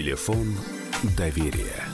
[0.00, 0.56] Телефон
[1.14, 1.89] доверия.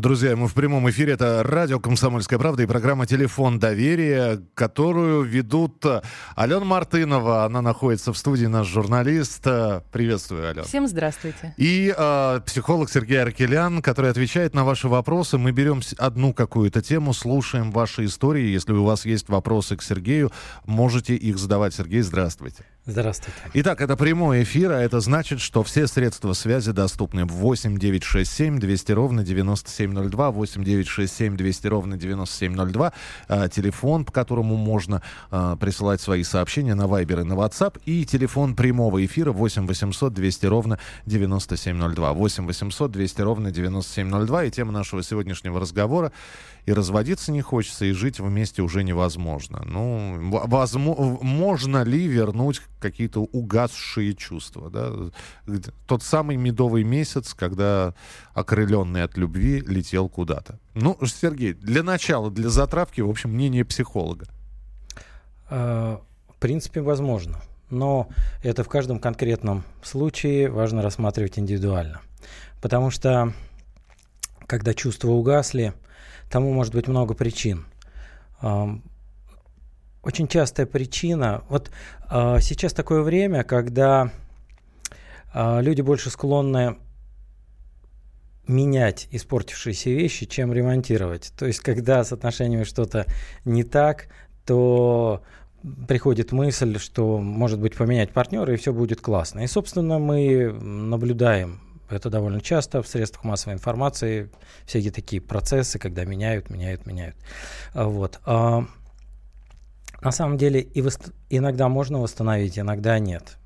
[0.00, 1.12] Друзья, мы в прямом эфире.
[1.12, 6.00] Это радио «Комсомольская правда» и программа «Телефон доверия», которую ведут э,
[6.34, 7.44] Алена Мартынова.
[7.44, 9.46] Она находится в студии, наш журналист.
[9.46, 10.62] Э, приветствую, Алена.
[10.62, 11.54] Всем здравствуйте.
[11.58, 15.36] И э, психолог Сергей Аркелян, который отвечает на ваши вопросы.
[15.36, 18.48] Мы берем одну какую-то тему, слушаем ваши истории.
[18.48, 20.32] Если у вас есть вопросы к Сергею,
[20.64, 21.74] можете их задавать.
[21.74, 22.64] Сергей, здравствуйте.
[22.86, 23.38] Здравствуйте.
[23.52, 27.26] Итак, это прямой эфир, а это значит, что все средства связи доступны.
[27.26, 29.22] 8 9 6 7 200 ровно
[29.90, 32.92] 9702, 8 9 6 7 200 ровно 9702,
[33.28, 38.04] э, телефон, по которому можно э, присылать свои сообщения на Viber и на WhatsApp, и
[38.04, 44.72] телефон прямого эфира 8 800 200 ровно 9702, 8 800 200 ровно 9702, и тема
[44.72, 46.12] нашего сегодняшнего разговора
[46.66, 49.62] и разводиться не хочется, и жить вместе уже невозможно.
[49.64, 54.70] Ну, возможно, можно ли вернуть какие-то угасшие чувства?
[54.70, 54.92] Да?
[55.86, 57.94] Тот самый медовый месяц, когда
[58.34, 60.58] окрыленный от любви летел куда-то.
[60.74, 64.26] Ну, Сергей, для начала, для затравки, в общем, мнение психолога.
[65.48, 67.40] А, в принципе, возможно.
[67.70, 68.08] Но
[68.42, 72.00] это в каждом конкретном случае важно рассматривать индивидуально.
[72.60, 73.32] Потому что,
[74.46, 75.72] когда чувства угасли,
[76.30, 77.66] Тому может быть много причин.
[80.02, 81.44] Очень частая причина.
[81.48, 81.70] Вот
[82.08, 84.10] а, сейчас такое время, когда
[85.32, 86.76] а, люди больше склонны
[88.46, 91.32] менять испортившиеся вещи, чем ремонтировать.
[91.38, 93.06] То есть, когда с отношениями что-то
[93.44, 94.08] не так,
[94.46, 95.22] то
[95.86, 99.40] приходит мысль, что, может быть, поменять партнера, и все будет классно.
[99.40, 101.60] И, собственно, мы наблюдаем
[101.92, 104.30] это довольно часто в средствах массовой информации,
[104.66, 107.16] всякие такие процессы, когда меняют, меняют, меняют.
[107.74, 108.20] А, вот.
[108.24, 108.64] А,
[110.02, 113.36] на самом деле и вос- иногда можно восстановить, иногда нет.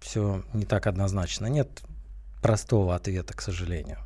[0.00, 1.46] Все не так однозначно.
[1.46, 1.82] Нет
[2.42, 3.98] простого ответа, к сожалению.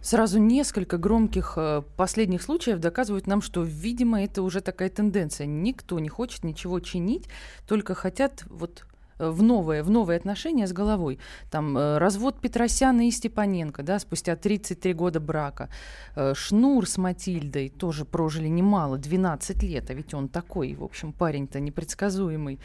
[0.00, 5.46] Сразу несколько громких э, последних случаев доказывают нам, что, видимо, это уже такая тенденция.
[5.46, 7.26] Никто не хочет ничего чинить,
[7.66, 8.84] только хотят вот
[9.18, 11.18] в новое, в новые отношения с головой.
[11.50, 15.68] Там э, развод Петросяна и Степаненко, да, спустя 33 года брака.
[16.16, 21.12] Э, Шнур с Матильдой тоже прожили немало, 12 лет, а ведь он такой, в общем,
[21.12, 22.58] парень-то непредсказуемый.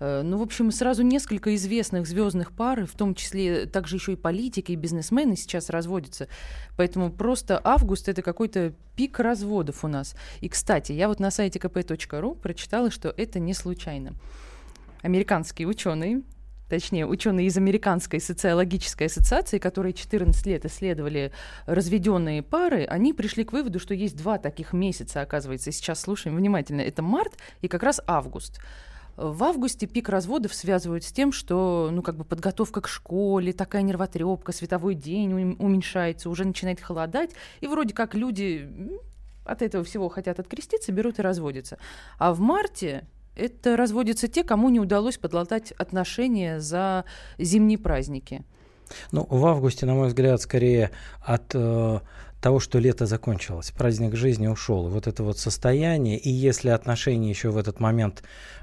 [0.00, 4.16] Э, ну, в общем, сразу несколько известных звездных пар, в том числе также еще и
[4.16, 6.26] политики, и бизнесмены сейчас разводятся.
[6.76, 10.16] Поэтому просто август это какой-то пик разводов у нас.
[10.40, 14.14] И, кстати, я вот на сайте kp.ru прочитала, что это не случайно
[15.02, 16.22] американские ученые,
[16.68, 21.32] точнее, ученые из Американской социологической ассоциации, которые 14 лет исследовали
[21.66, 25.70] разведенные пары, они пришли к выводу, что есть два таких месяца, оказывается.
[25.70, 26.80] Сейчас слушаем внимательно.
[26.80, 28.58] Это март и как раз август.
[29.16, 33.82] В августе пик разводов связывают с тем, что ну, как бы подготовка к школе, такая
[33.82, 38.98] нервотрепка, световой день уменьшается, уже начинает холодать, и вроде как люди
[39.44, 41.76] от этого всего хотят откреститься, берут и разводятся.
[42.18, 43.06] А в марте
[43.36, 47.04] это разводятся те, кому не удалось подлатать отношения за
[47.38, 48.42] зимние праздники.
[49.10, 52.00] Ну, в августе, на мой взгляд, скорее от э,
[52.40, 54.88] того, что лето закончилось, праздник жизни ушел.
[54.88, 58.22] Вот это вот состояние, и если отношения еще в этот момент,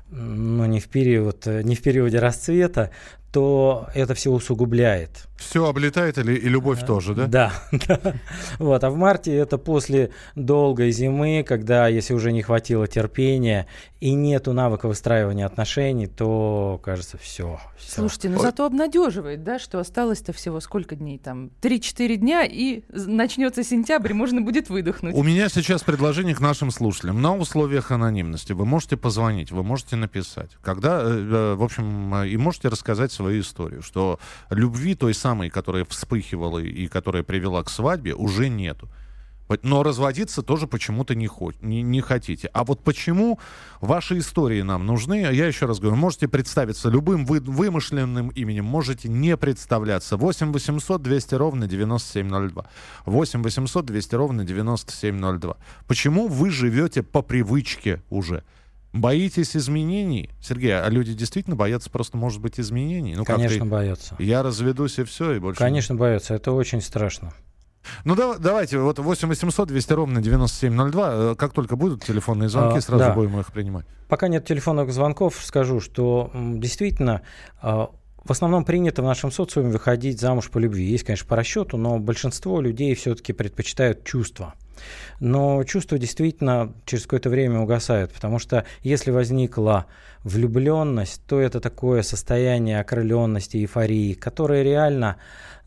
[0.09, 2.91] ну, не в период, э, не в периоде расцвета,
[3.31, 5.27] то это все усугубляет.
[5.37, 7.27] Все облетает или и любовь а, тоже, да?
[7.27, 7.53] Да,
[7.87, 8.13] да.
[8.57, 13.67] Вот, а в марте это после долгой зимы, когда, если уже не хватило терпения
[13.99, 17.59] и нету навыка выстраивания отношений, то, кажется, все.
[17.77, 21.51] Слушайте, ну зато обнадеживает, да, что осталось-то всего сколько дней там?
[21.61, 25.13] 3-4 дня, и начнется сентябрь, можно будет выдохнуть.
[25.15, 27.21] У меня сейчас предложение к нашим слушателям.
[27.21, 30.51] На условиях анонимности вы можете позвонить, вы можете написать.
[30.61, 35.49] Когда, э, э, в общем, э, и можете рассказать свою историю, что любви той самой,
[35.49, 38.87] которая вспыхивала и которая привела к свадьбе, уже нету.
[39.63, 42.49] Но разводиться тоже почему-то не, хо- не, не хотите.
[42.53, 43.39] А вот почему
[43.81, 45.15] ваши истории нам нужны?
[45.31, 50.17] Я еще раз говорю, можете представиться любым вы, вымышленным именем, можете не представляться.
[50.17, 52.65] 8 800 200 ровно 9702.
[53.05, 55.57] 8 800 200 ровно 9702.
[55.87, 58.43] Почему вы живете по привычке уже?
[58.91, 60.31] Боитесь изменений?
[60.41, 63.15] Сергей, а люди действительно боятся просто, может быть, изменений?
[63.15, 64.15] Ну, Конечно, боятся.
[64.17, 65.59] Я разведусь и все, и больше...
[65.59, 65.99] Конечно, не...
[65.99, 66.33] боятся.
[66.33, 67.33] Это очень страшно.
[68.05, 71.09] Ну, да, давайте, вот 8 800 200 ровно 9702.
[71.11, 73.13] Э, как только будут телефонные звонки, а, сразу да.
[73.13, 73.85] будем их принимать.
[74.07, 77.21] Пока нет телефонных звонков, скажу, что действительно
[77.61, 77.91] а,
[78.23, 80.85] в основном принято в нашем социуме выходить замуж по любви.
[80.85, 84.53] Есть, конечно, по расчету, но большинство людей все-таки предпочитают чувства.
[85.19, 89.87] Но чувства действительно через какое-то время угасают, потому что если возникла
[90.23, 95.17] влюбленность, то это такое состояние окрыленности, эйфории, которое реально,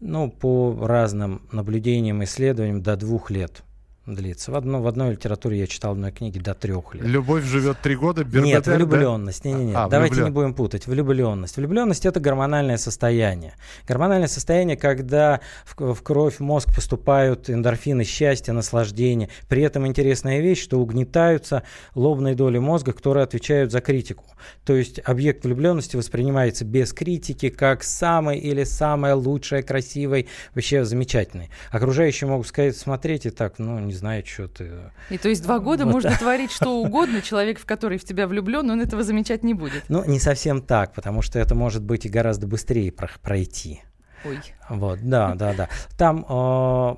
[0.02, 3.62] ну, по разным наблюдениям, исследованиям, до двух лет–
[4.06, 4.50] длится.
[4.50, 7.04] В, одно, в одной литературе я читал в одной книге до трех лет.
[7.04, 9.44] Любовь живет три года, Бербетер, Нет, влюбленность.
[9.44, 9.50] Да?
[9.50, 9.74] Не, не, не.
[9.74, 10.32] А, Давайте влюблен...
[10.32, 10.86] не будем путать.
[10.86, 11.56] Влюбленность.
[11.56, 13.54] Влюбленность это гормональное состояние.
[13.86, 19.28] Гормональное состояние, когда в, в кровь, в мозг поступают эндорфины счастья, наслаждения.
[19.48, 21.62] При этом интересная вещь, что угнетаются
[21.94, 24.24] лобные доли мозга, которые отвечают за критику.
[24.64, 31.50] То есть объект влюбленности воспринимается без критики, как самый или самое лучшее, красивый, вообще замечательный.
[31.70, 34.70] Окружающие могут сказать, смотрите так, ну, не знает, что ты...
[35.10, 35.92] И то есть два года вот.
[35.92, 39.84] можно творить что угодно, человек, в который в тебя влюблен, он этого замечать не будет.
[39.88, 43.82] Ну, не совсем так, потому что это может быть и гораздо быстрее пройти.
[44.24, 44.40] Ой.
[44.68, 45.68] Вот, да, да, да.
[45.96, 46.96] Там э,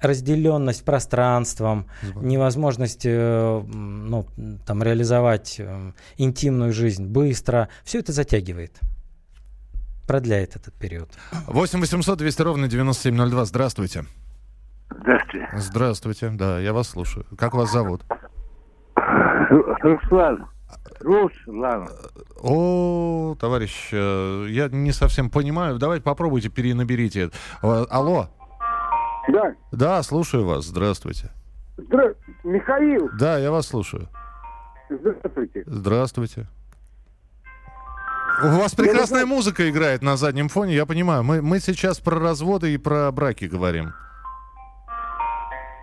[0.00, 1.86] разделенность пространством,
[2.16, 4.26] невозможность э, ну,
[4.66, 8.80] там, реализовать э, интимную жизнь быстро, все это затягивает
[10.10, 11.08] продляет этот период.
[11.46, 13.44] 8 800 200 ровно 9702.
[13.44, 14.04] Здравствуйте.
[14.90, 15.48] Здравствуйте.
[15.54, 17.24] Здравствуйте, да, я вас слушаю.
[17.38, 18.02] Как вас зовут?
[19.82, 20.46] Руслан.
[21.00, 21.88] Руслан.
[22.42, 25.78] О, товарищ, э, я не совсем понимаю.
[25.78, 27.30] Давайте попробуйте перенаберите.
[27.62, 28.28] Алло.
[29.28, 29.54] Да.
[29.72, 30.64] Да, слушаю вас.
[30.64, 31.30] Здравствуйте.
[31.76, 32.14] Здра...
[32.44, 33.10] Михаил.
[33.18, 34.08] Да, я вас слушаю.
[34.88, 35.62] Здравствуйте.
[35.66, 36.46] Здравствуйте.
[38.42, 41.22] У вас прекрасная музыка играет на заднем фоне, я понимаю.
[41.22, 43.92] Мы, мы сейчас про разводы и про браки говорим.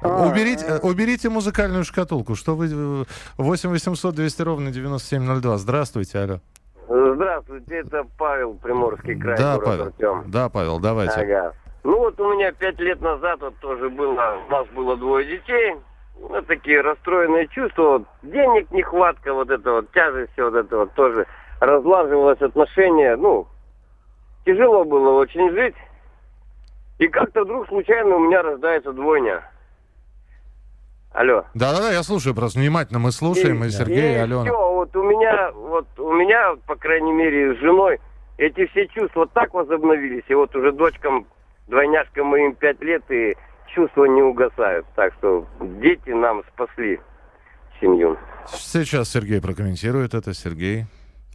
[0.07, 2.35] А, уберите, э, уберите музыкальную шкатулку.
[2.35, 3.05] Что вы...
[3.37, 5.57] 8 800 200 ровно 9702.
[5.57, 6.39] Здравствуйте, алло.
[6.87, 9.87] Здравствуйте, это Павел, Приморский край, да, Павел.
[9.87, 10.23] Артем.
[10.27, 11.19] Да, Павел, давайте.
[11.19, 11.53] Ага.
[11.83, 15.75] Ну вот у меня пять лет назад вот тоже было, у нас было двое детей.
[16.19, 17.83] Ну, такие расстроенные чувства.
[17.83, 21.27] Вот, денег нехватка, вот это вот, тяжесть, вот это вот тоже
[21.59, 23.15] разлаживалось отношения.
[23.15, 23.47] Ну,
[24.45, 25.75] тяжело было очень жить.
[26.99, 29.43] И как-то вдруг случайно у меня рождается двойня.
[31.17, 31.45] Алло.
[31.55, 32.99] Да-да-да, я слушаю просто внимательно.
[32.99, 34.43] Мы слушаем, и, и Сергей, и, и Алена.
[34.43, 37.99] Все, вот у меня, вот у меня, по крайней мере, с женой
[38.37, 40.25] эти все чувства так возобновились.
[40.27, 41.25] И вот уже дочкам,
[41.69, 43.35] двойняшкам моим пять лет, и
[43.73, 44.85] чувства не угасают.
[44.95, 45.47] Так что
[45.81, 46.99] дети нам спасли
[47.81, 48.15] семью.
[48.45, 50.35] Сейчас Сергей прокомментирует это.
[50.35, 50.85] Сергей.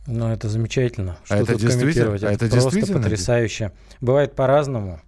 [0.07, 1.17] Ну, это замечательно.
[1.25, 2.15] Что а это действительно?
[2.15, 3.03] Это, это просто действительно?
[3.03, 3.73] потрясающе.
[4.01, 5.01] Бывает по-разному.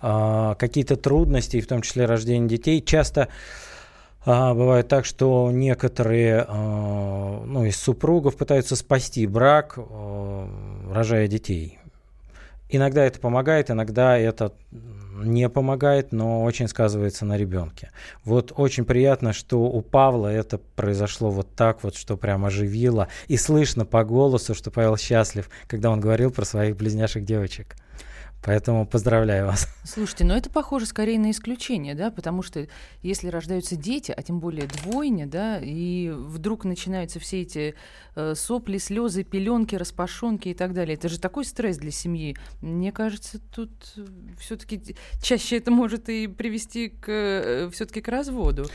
[0.00, 3.28] А, какие-то трудности, в том числе рождение детей, часто
[4.24, 10.48] а, бывает так, что некоторые а, ну, из супругов пытаются спасти брак, а,
[10.92, 11.78] рожая детей.
[12.68, 17.90] Иногда это помогает, иногда это не помогает, но очень сказывается на ребенке.
[18.24, 23.08] Вот очень приятно, что у Павла это произошло вот так вот, что прям оживило.
[23.28, 27.76] И слышно по голосу, что Павел счастлив, когда он говорил про своих близняшек девочек.
[28.44, 29.68] Поэтому поздравляю вас.
[29.84, 32.66] Слушайте, но это похоже скорее на исключение, да, потому что
[33.00, 37.74] если рождаются дети, а тем более двойня, да, и вдруг начинаются все эти
[38.16, 42.36] э, сопли, слезы, пеленки, распашонки и так далее, это же такой стресс для семьи.
[42.60, 43.70] Мне кажется, тут
[44.40, 48.66] все-таки чаще это может и привести к э, все-таки к разводу.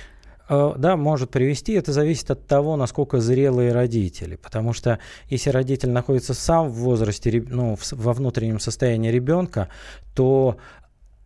[0.50, 1.74] Э, да, может привести.
[1.74, 4.36] Это зависит от того, насколько зрелые родители.
[4.36, 5.00] Потому что
[5.30, 9.70] если родитель находится сам в возрасте, ну, во внутреннем состоянии ребенка,
[10.16, 10.58] то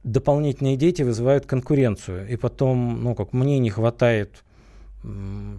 [0.04, 2.28] дополнительные дети вызывают конкуренцию.
[2.30, 4.44] И потом, ну, как мне не хватает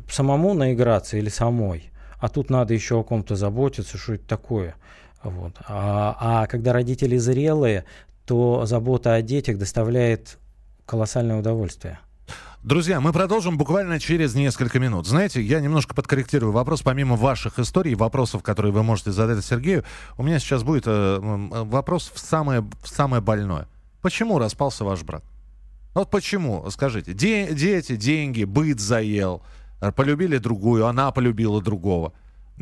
[0.08, 1.90] самому наиграться или самой,
[2.20, 4.76] а тут надо еще о ком-то заботиться, что это такое.
[5.22, 5.54] Вот.
[5.66, 7.84] А, а когда родители зрелые,
[8.24, 10.38] то забота о детях доставляет
[10.86, 11.98] колоссальное удовольствие.
[12.62, 15.04] Друзья, мы продолжим буквально через несколько минут.
[15.04, 16.82] Знаете, я немножко подкорректирую вопрос.
[16.82, 19.82] Помимо ваших историй, вопросов, которые вы можете задать Сергею,
[20.16, 23.66] у меня сейчас будет э, вопрос в самое, в самое больное.
[24.00, 25.24] Почему распался ваш брак?
[25.94, 27.14] Вот почему, скажите.
[27.14, 29.42] Де- дети, деньги, быт заел,
[29.80, 32.12] э, полюбили другую, она полюбила другого.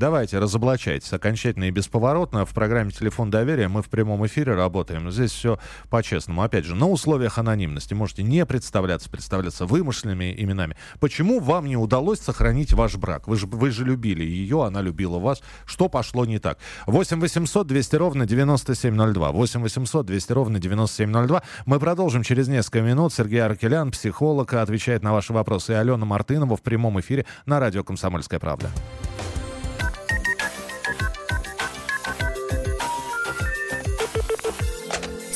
[0.00, 2.46] Давайте, разоблачайтесь окончательно и бесповоротно.
[2.46, 5.10] В программе «Телефон доверия» мы в прямом эфире работаем.
[5.10, 5.58] Здесь все
[5.90, 6.42] по-честному.
[6.42, 7.92] Опять же, на условиях анонимности.
[7.92, 10.74] Можете не представляться, представляться вымышленными именами.
[11.00, 13.28] Почему вам не удалось сохранить ваш брак?
[13.28, 15.42] Вы же, вы же любили ее, она любила вас.
[15.66, 16.56] Что пошло не так?
[16.86, 19.32] 8 800 200 ровно 9702.
[19.32, 21.42] 8 800 200 ровно 9702.
[21.66, 23.12] Мы продолжим через несколько минут.
[23.12, 25.72] Сергей Аркелян, психолог, отвечает на ваши вопросы.
[25.72, 28.70] И Алена Мартынова в прямом эфире на радио «Комсомольская правда».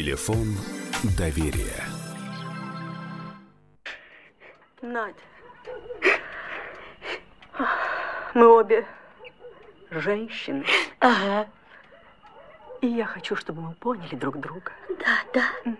[0.00, 0.56] Телефон
[1.18, 1.84] доверия.
[4.80, 5.14] Надь,
[8.32, 8.86] мы обе
[9.90, 10.64] женщины.
[11.00, 11.50] Ага.
[12.80, 14.72] И я хочу, чтобы мы поняли друг друга.
[14.88, 15.74] Да, да.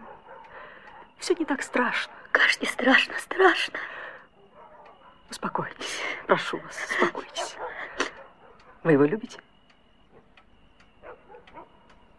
[1.18, 2.12] Все не так страшно.
[2.30, 3.78] Кажется, страшно, страшно.
[5.30, 5.98] Успокойтесь.
[6.26, 7.56] Прошу вас, успокойтесь.
[8.82, 9.40] Вы его любите?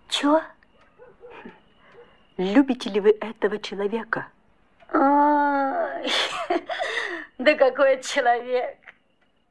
[0.10, 0.42] Чего?
[2.42, 4.26] Любите ли вы этого человека?
[4.92, 6.12] Ой,
[7.38, 8.80] да какой человек?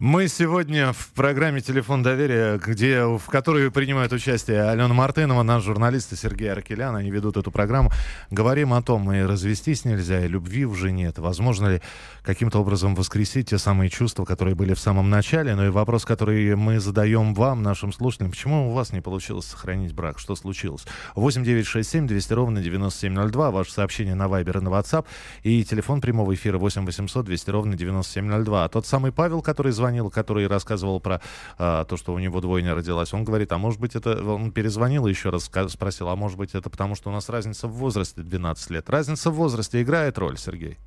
[0.00, 6.14] Мы сегодня в программе «Телефон доверия», где, в которой принимают участие Алена Мартынова, наш журналист
[6.14, 6.97] и Сергей Аркелян.
[6.97, 7.92] Они ведут эту программу.
[8.30, 11.19] Говорим о том, и развестись нельзя, и любви уже нет.
[11.19, 11.83] Возможно ли
[12.23, 15.54] каким-то образом воскресить те самые чувства, которые были в самом начале?
[15.54, 18.30] Ну и вопрос, который мы задаем вам, нашим слушателям.
[18.30, 20.19] Почему у вас не получилось сохранить брак?
[20.19, 20.87] Что случилось?
[21.14, 23.50] 8 9 6 7 200 ровно 9702.
[23.50, 25.04] Ваше сообщение на Вайбер и на WhatsApp.
[25.42, 28.64] И телефон прямого эфира 8 800 200 ровно 9702.
[28.64, 31.20] А тот самый Павел, который звонит звонил, который рассказывал про
[31.59, 34.23] а, то, что у него двойня родилась, он говорит, а может быть это...
[34.25, 37.73] Он перезвонил еще раз спросил, а может быть это потому, что у нас разница в
[37.73, 38.88] возрасте 12 лет.
[38.88, 40.78] Разница в возрасте играет роль, Сергей?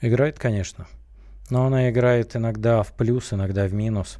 [0.00, 0.86] Играет, конечно.
[1.50, 4.18] Но она играет иногда в плюс, иногда в минус.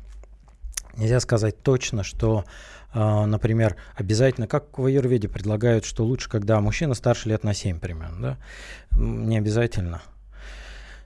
[0.96, 2.44] Нельзя сказать точно, что,
[2.92, 7.78] э, например, обязательно, как в аюрведе предлагают, что лучше, когда мужчина старше лет на 7
[7.78, 8.20] примерно.
[8.20, 8.38] Да?
[8.98, 10.02] Не обязательно.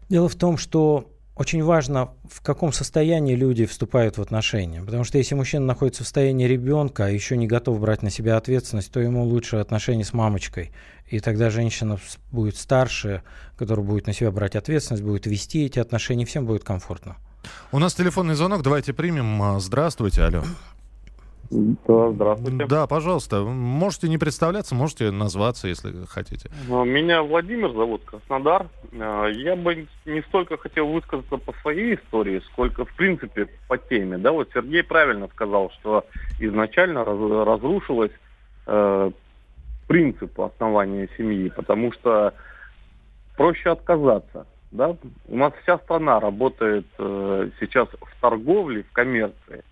[0.08, 4.82] Дело в том, что очень важно, в каком состоянии люди вступают в отношения.
[4.82, 8.36] Потому что если мужчина находится в состоянии ребенка, а еще не готов брать на себя
[8.36, 10.72] ответственность, то ему лучше отношения с мамочкой.
[11.06, 11.98] И тогда женщина
[12.30, 13.22] будет старше,
[13.56, 17.16] которая будет на себя брать ответственность, будет вести эти отношения, всем будет комфортно.
[17.72, 19.60] У нас телефонный звонок, давайте примем.
[19.60, 20.44] Здравствуйте, алло.
[21.54, 22.66] Да, здравствуйте.
[22.66, 23.42] Да, пожалуйста.
[23.42, 26.50] Можете не представляться, можете назваться, если хотите.
[26.68, 28.68] Ну, меня Владимир зовут, Краснодар.
[28.98, 34.18] А, я бы не столько хотел высказаться по своей истории, сколько, в принципе, по теме.
[34.18, 36.04] Да, вот Сергей правильно сказал, что
[36.40, 38.12] изначально раз, разрушилось
[38.66, 39.10] э,
[39.86, 42.34] принцип основания семьи, потому что
[43.36, 44.46] проще отказаться.
[44.72, 44.96] Да?
[45.28, 49.62] У нас вся страна работает э, сейчас в торговле, в коммерции.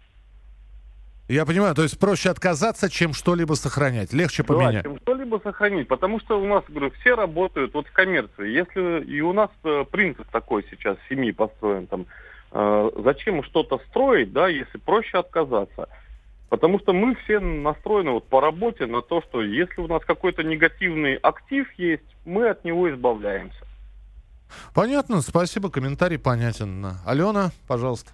[1.32, 4.12] Я понимаю, то есть проще отказаться, чем что-либо сохранять.
[4.12, 4.82] Легче поменять.
[4.84, 5.88] Да, чем что-либо сохранить.
[5.88, 8.50] Потому что у нас, говорю, все работают вот в коммерции.
[8.50, 12.04] Если и у нас э, принцип такой сейчас семьи построен, там,
[12.52, 15.88] э, зачем что-то строить, да, если проще отказаться.
[16.50, 20.42] Потому что мы все настроены вот по работе на то, что если у нас какой-то
[20.42, 23.64] негативный актив есть, мы от него избавляемся.
[24.74, 26.88] Понятно, спасибо, комментарий понятен.
[27.06, 28.10] Алена, пожалуйста.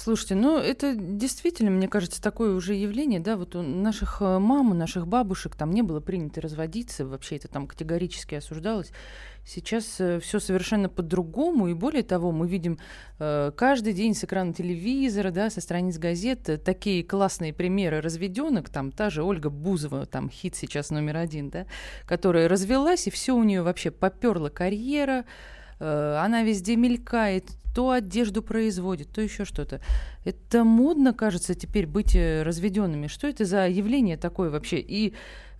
[0.00, 4.70] Слушайте, ну это действительно, мне кажется, такое уже явление, да, вот у наших э, мам,
[4.70, 8.92] у наших бабушек там не было принято разводиться, вообще это там категорически осуждалось.
[9.44, 12.78] Сейчас э, все совершенно по-другому, и более того, мы видим
[13.18, 18.92] э, каждый день с экрана телевизора, да, со страниц газет такие классные примеры разведенок, там
[18.92, 21.66] та же Ольга Бузова, там хит сейчас номер один, да,
[22.06, 25.24] которая развелась, и все у нее вообще поперла карьера,
[25.80, 27.44] она везде мелькает,
[27.74, 29.80] то одежду производит, то еще что-то.
[30.24, 33.06] Это модно, кажется, теперь быть э, разведенными.
[33.06, 34.78] Что это за явление такое вообще?
[34.80, 35.14] И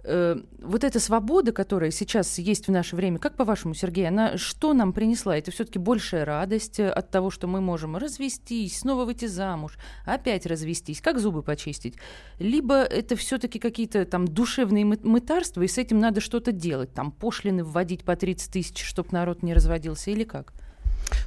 [0.09, 4.73] э, вот эта свобода, которая сейчас есть в наше время, как по-вашему, Сергей, она что
[4.73, 5.37] нам принесла?
[5.37, 10.47] Это все-таки большая радость э, от того, что мы можем развестись, снова выйти замуж, опять
[10.47, 11.95] развестись, как зубы почистить?
[12.39, 17.63] Либо это все-таки какие-то там душевные мытарства, и с этим надо что-то делать, там пошлины
[17.63, 20.53] вводить по 30 тысяч, чтобы народ не разводился, или как?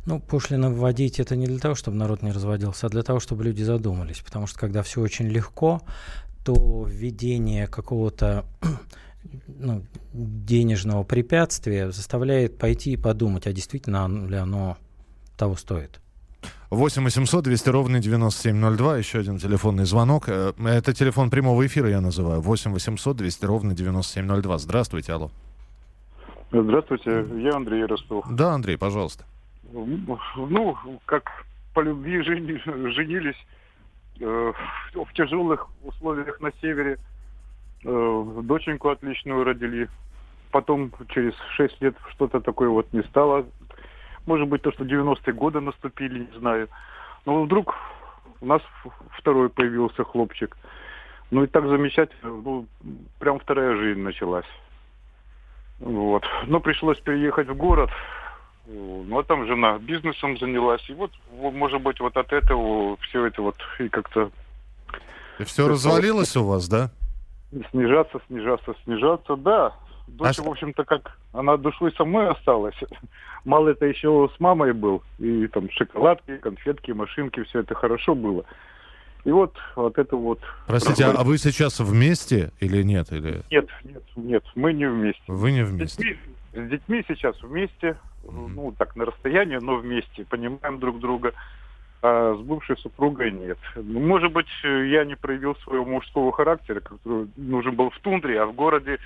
[0.05, 3.43] Ну, пошлины вводить это не для того, чтобы народ не разводился, а для того, чтобы
[3.43, 4.19] люди задумались.
[4.19, 5.81] Потому что когда все очень легко,
[6.43, 8.45] то введение какого-то
[9.47, 9.83] ну,
[10.13, 14.77] денежного препятствия заставляет пойти и подумать, а действительно ли оно
[15.37, 15.99] того стоит.
[16.69, 18.97] 8 800 200 ровно 9702.
[18.97, 20.25] Еще один телефонный звонок.
[20.27, 22.41] Э, это телефон прямого эфира, я называю.
[22.41, 24.57] 8 800 200 ровно 9702.
[24.57, 25.31] Здравствуйте, алло.
[26.51, 28.25] Здравствуйте, я Андрей Ростов.
[28.29, 29.25] Да, Андрей, пожалуйста
[29.73, 32.57] ну, как по любви жени,
[32.91, 33.37] женились
[34.25, 36.97] в тяжелых условиях на севере.
[37.83, 39.89] Э, доченьку отличную родили.
[40.51, 43.45] Потом через 6 лет что-то такое вот не стало.
[44.25, 46.67] Может быть, то, что 90-е годы наступили, не знаю.
[47.25, 47.75] Но вдруг
[48.41, 48.61] у нас
[49.17, 50.55] второй появился хлопчик.
[51.31, 52.65] Ну и так замечательно, ну,
[53.19, 54.45] прям вторая жизнь началась.
[55.79, 56.23] Вот.
[56.45, 57.89] Но пришлось переехать в город.
[58.73, 60.81] Ну, а там жена бизнесом занялась.
[60.89, 64.31] И вот, может быть, вот от этого все это вот и как-то
[65.39, 66.91] И все развалилось у вас, да?
[67.71, 69.35] снижаться, снижаться, снижаться.
[69.35, 69.73] Да,
[70.07, 72.75] дочь, А в общем-то, как она душой со мной осталась.
[73.45, 75.03] Мало это еще с мамой был.
[75.19, 78.45] И там шоколадки, конфетки, машинки, все это хорошо было.
[79.25, 80.39] И вот, вот это вот...
[80.65, 83.11] Простите, а а вы сейчас вместе или нет?
[83.11, 85.21] Или Нет, нет, нет, мы не вместе.
[85.27, 86.03] вы не С вместе?
[86.03, 86.17] детьми,
[86.53, 91.33] с детьми сейчас вместе, ну, так, на расстоянии, но вместе, понимаем друг друга.
[92.03, 93.59] А с бывшей супругой нет.
[93.75, 98.47] Ну, Может быть, я не проявил своего мужского характера, который нужен был в тундре, а
[98.47, 98.97] в городе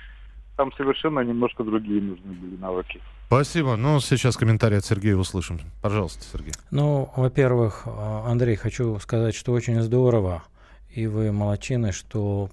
[0.56, 3.02] там совершенно немножко другие нужны были навыки.
[3.26, 3.76] Спасибо.
[3.76, 5.60] Ну, сейчас комментарий от Сергея услышим.
[5.82, 6.54] Пожалуйста, Сергей.
[6.70, 7.90] Ну, во-первых, э,
[8.26, 10.42] Андрей, хочу сказать, что очень здорово,
[10.88, 12.48] и вы молодчины, что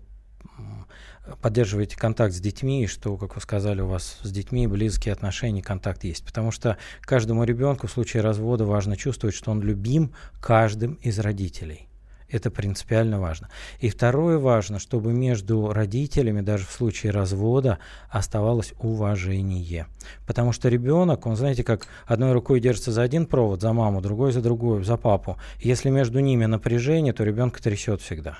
[1.42, 5.62] поддерживаете контакт с детьми, и что, как вы сказали, у вас с детьми близкие отношения,
[5.62, 6.26] контакт есть.
[6.26, 11.88] Потому что каждому ребенку в случае развода важно чувствовать, что он любим каждым из родителей.
[12.30, 13.50] Это принципиально важно.
[13.80, 17.78] И второе важно, чтобы между родителями, даже в случае развода,
[18.10, 19.86] оставалось уважение.
[20.26, 24.32] Потому что ребенок, он, знаете, как одной рукой держится за один провод, за маму, другой
[24.32, 25.38] за другую, за папу.
[25.60, 28.40] Если между ними напряжение, то ребенка трясет всегда.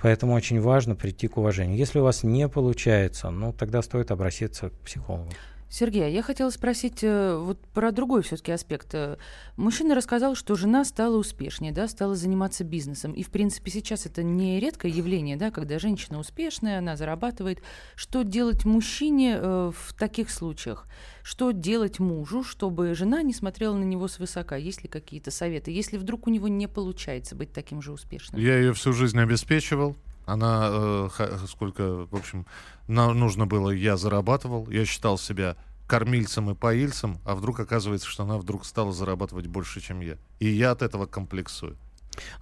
[0.00, 1.78] Поэтому очень важно прийти к уважению.
[1.78, 5.32] Если у вас не получается, ну тогда стоит обратиться к психологу.
[5.68, 8.94] Сергей, а я хотела спросить э, вот про другой все-таки аспект.
[8.94, 9.16] Э,
[9.56, 13.12] Мужчина рассказал, что жена стала успешнее, да, стала заниматься бизнесом.
[13.12, 17.60] И, в принципе, сейчас это не редкое явление, да, когда женщина успешная, она зарабатывает.
[17.96, 20.86] Что делать мужчине э, в таких случаях?
[21.22, 24.56] Что делать мужу, чтобы жена не смотрела на него свысока?
[24.56, 25.72] Есть ли какие-то советы?
[25.72, 28.40] Если вдруг у него не получается быть таким же успешным?
[28.40, 29.96] Я ее всю жизнь обеспечивал.
[30.26, 31.08] Она, э,
[31.48, 32.46] сколько, в общем,
[32.88, 34.68] на- нужно было, я зарабатывал.
[34.70, 39.80] Я считал себя кормильцем и поильцем, а вдруг оказывается, что она вдруг стала зарабатывать больше,
[39.80, 40.16] чем я.
[40.40, 41.76] И я от этого комплексую.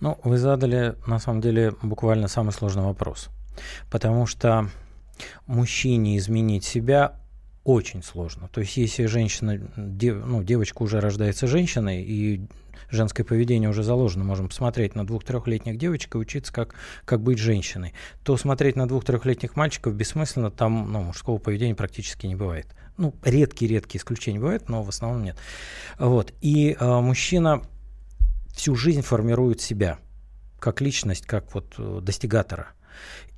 [0.00, 3.28] Ну, вы задали, на самом деле, буквально самый сложный вопрос.
[3.90, 4.68] Потому что
[5.46, 7.20] мужчине изменить себя
[7.64, 8.48] очень сложно.
[8.48, 12.46] То есть, если женщина, дев- ну, девочка уже рождается женщиной, и
[12.90, 16.74] женское поведение уже заложено, можем посмотреть на двух-трехлетних девочек и учиться, как,
[17.04, 22.36] как быть женщиной, то смотреть на двух-трехлетних мальчиков бессмысленно, там ну, мужского поведения практически не
[22.36, 22.66] бывает.
[22.96, 25.36] Ну, редкие-редкие исключения бывают, но в основном нет.
[25.98, 26.32] Вот.
[26.40, 27.62] И э, мужчина
[28.54, 29.98] всю жизнь формирует себя
[30.60, 32.68] как личность, как вот э, достигатора.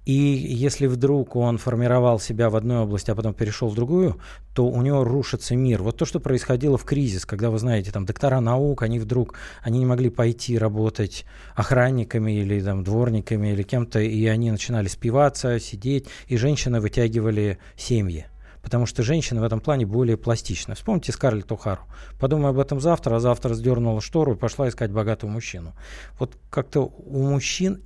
[0.06, 4.20] И если вдруг он формировал себя в одной области, а потом перешел в другую,
[4.54, 5.82] то у него рушится мир.
[5.82, 9.80] Вот то, что происходило в кризис, когда, вы знаете, там доктора наук, они вдруг, они
[9.80, 11.24] не могли пойти работать
[11.56, 18.26] охранниками или там дворниками или кем-то, и они начинали спиваться, сидеть, и женщины вытягивали семьи.
[18.62, 20.76] Потому что женщины в этом плане более пластичны.
[20.76, 21.82] Вспомните Скарлетт О'Хару.
[22.20, 25.74] Подумай об этом завтра, а завтра сдернула штору и пошла искать богатого мужчину.
[26.18, 27.82] Вот как-то у мужчин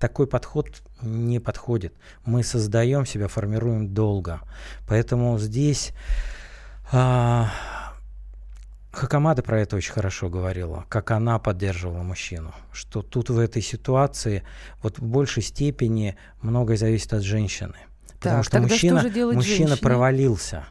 [0.00, 1.94] такой подход не подходит.
[2.24, 4.40] Мы создаем себя, формируем долго.
[4.88, 5.92] Поэтому здесь
[6.90, 7.50] а,
[8.92, 14.42] Хакамада про это очень хорошо говорила, как она поддерживала мужчину, что тут в этой ситуации
[14.82, 17.76] вот в большей степени многое зависит от женщины.
[18.18, 19.76] Потому Так, что что мужчина, делать мужчина женщине?
[19.82, 20.64] провалился,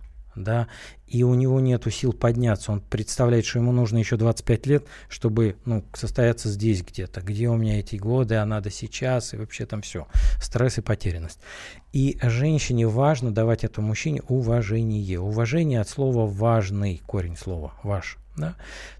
[0.43, 0.67] да,
[1.08, 2.71] и у него нет сил подняться.
[2.71, 7.21] Он представляет, что ему нужно еще 25 лет, чтобы ну, состояться здесь где-то.
[7.21, 10.08] Где у меня эти годы, а надо сейчас, и вообще там все.
[10.41, 11.39] Стресс и потерянность.
[11.93, 15.19] И женщине важно давать этому мужчине уважение.
[15.19, 18.17] Уважение от слова «важный», корень слова «ваш».
[18.38, 18.56] Да?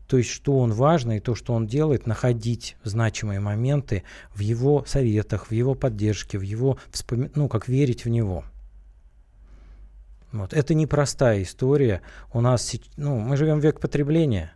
[0.08, 4.84] То есть, что он важно, и то, что он делает, находить значимые моменты в его
[4.88, 7.30] советах, в его поддержке, в его вспоми...
[7.36, 8.44] ну, как верить в него.
[10.32, 10.54] Вот.
[10.54, 12.02] Это непростая история.
[12.32, 14.54] У нас, ну, мы живем в век потребления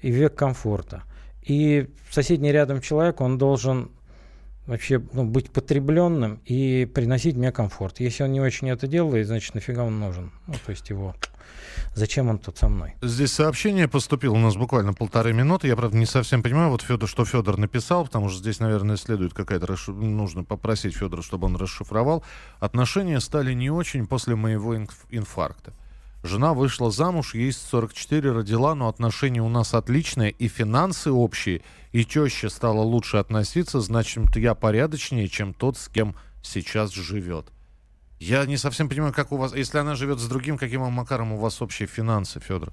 [0.00, 1.02] и век комфорта.
[1.42, 3.90] И соседний рядом человек, он должен
[4.66, 8.00] вообще ну, быть потребленным и приносить мне комфорт.
[8.00, 10.32] Если он не очень это делает, значит, нафига он нужен?
[10.46, 11.14] Ну, то есть его...
[11.94, 12.94] Зачем он тут со мной?
[13.02, 15.68] Здесь сообщение поступило у нас буквально полторы минуты.
[15.68, 19.32] Я, правда, не совсем понимаю, вот Федор, что Федор написал, потому что здесь, наверное, следует
[19.34, 19.66] какая-то...
[19.66, 22.24] расш- Нужно попросить Федора, чтобы он расшифровал.
[22.58, 25.72] Отношения стали не очень после моего инф- инфаркта.
[26.26, 31.62] Жена вышла замуж, ей 44 родила, но отношения у нас отличные, и финансы общие,
[31.92, 37.46] и теща стала лучше относиться, значит, я порядочнее, чем тот, с кем сейчас живет.
[38.18, 39.54] Я не совсем понимаю, как у вас...
[39.54, 42.72] Если она живет с другим, каким макаром у вас общие финансы, Федор?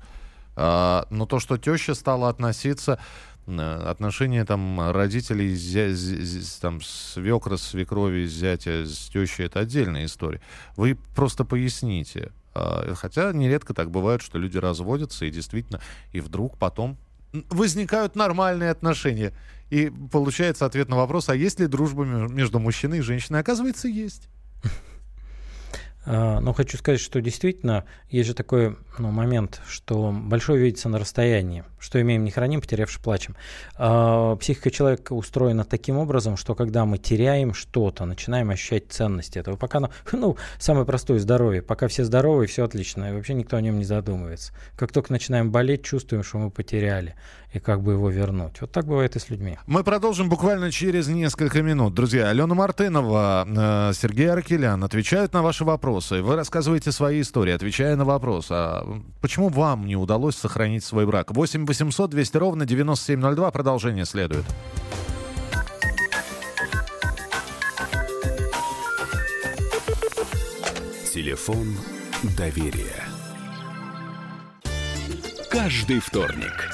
[0.56, 3.00] А, но то, что теща стала относиться
[3.46, 5.90] отношения там родителей, зя,
[6.62, 10.40] там, свекра, свекрови, зятя с тещей, это отдельная история.
[10.78, 12.32] Вы просто поясните.
[12.54, 16.98] А, хотя нередко так бывает, что люди разводятся, и действительно, и вдруг потом
[17.50, 19.34] возникают нормальные отношения.
[19.70, 23.40] И получается ответ на вопрос, а есть ли дружба между мужчиной и женщиной?
[23.40, 24.30] Оказывается, есть.
[26.06, 31.00] А, но хочу сказать, что действительно есть же такой ну, момент, что большое видится на
[31.00, 31.64] расстоянии.
[31.80, 33.36] Что имеем, не храним, потерявши плачем.
[33.76, 39.56] А, психика человека устроена таким образом, что когда мы теряем что-то, начинаем ощущать ценность этого.
[39.56, 41.62] Пока, ну, ну самое простое здоровье.
[41.62, 43.10] Пока все здоровы, все отлично.
[43.10, 44.54] И вообще никто о нем не задумывается.
[44.76, 47.16] Как только начинаем болеть, чувствуем, что мы потеряли.
[47.54, 48.60] И как бы его вернуть.
[48.62, 49.60] Вот так бывает и с людьми.
[49.68, 51.94] Мы продолжим буквально через несколько минут.
[51.94, 56.24] Друзья, Алена Мартынова, э, Сергей Аркелян отвечают на ваши вопросы.
[56.24, 58.84] Вы рассказываете свои истории, отвечая на вопрос, а
[59.22, 61.32] почему вам не удалось сохранить свой брак?
[61.32, 63.52] 8 800 200 ровно 9702.
[63.52, 64.46] Продолжение следует.
[71.14, 71.78] Телефон
[72.36, 73.04] доверия.
[75.52, 76.74] Каждый вторник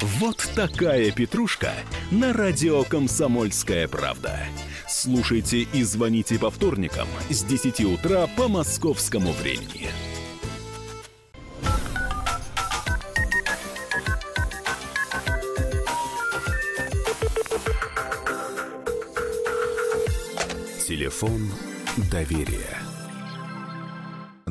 [0.00, 1.72] Вот такая петрушка
[2.10, 4.40] на радио «Комсомольская правда».
[4.88, 9.88] Слушайте и звоните по вторникам с 10 утра по московскому времени.
[20.86, 21.50] Телефон
[22.10, 22.81] доверия.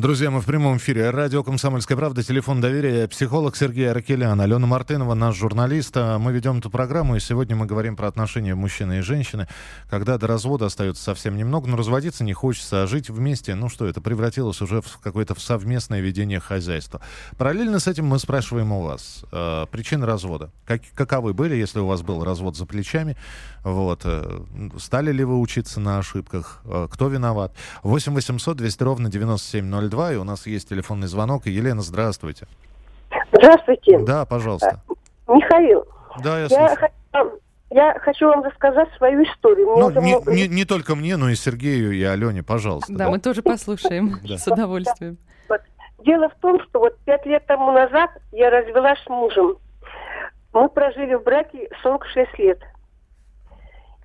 [0.02, 1.12] Друзья, мы в прямом эфире.
[1.12, 5.96] Радио «Комсомольская правда», телефон доверия, психолог Сергей Аракелян, Алена Мартынова, наш журналист.
[5.96, 9.48] А мы ведем эту программу, и сегодня мы говорим про отношения мужчины и женщины,
[9.92, 13.86] когда до развода остается совсем немного, но разводиться не хочется, а жить вместе, ну что,
[13.86, 17.00] это превратилось уже в какое-то совместное ведение хозяйства.
[17.38, 20.50] Параллельно с этим мы спрашиваем у вас э, причины развода.
[20.66, 23.18] Как, каковы были, если у вас был развод за плечами?
[23.64, 24.02] Вот.
[24.06, 24.46] Э,
[24.80, 26.62] стали ли вы учиться на ошибках?
[26.66, 27.54] Э, кто виноват?
[27.84, 31.48] 8 800 200 ровно 9702, и у нас есть телефонный звонок.
[31.48, 32.48] И Елена, здравствуйте.
[33.32, 34.00] Здравствуйте.
[34.00, 34.82] Да, пожалуйста.
[34.90, 35.86] Э, Михаил.
[36.24, 39.72] Да, я, я хочу, я хочу вам рассказать свою историю.
[39.72, 40.32] Мне ну, не, много...
[40.34, 42.92] не, не только мне, но и Сергею, и Алене, пожалуйста.
[42.92, 43.12] Да, да.
[43.12, 45.18] мы тоже послушаем с удовольствием.
[46.06, 49.58] Дело в том, что вот пять лет тому назад я развелась с мужем.
[50.54, 52.60] Мы прожили в браке 46 лет.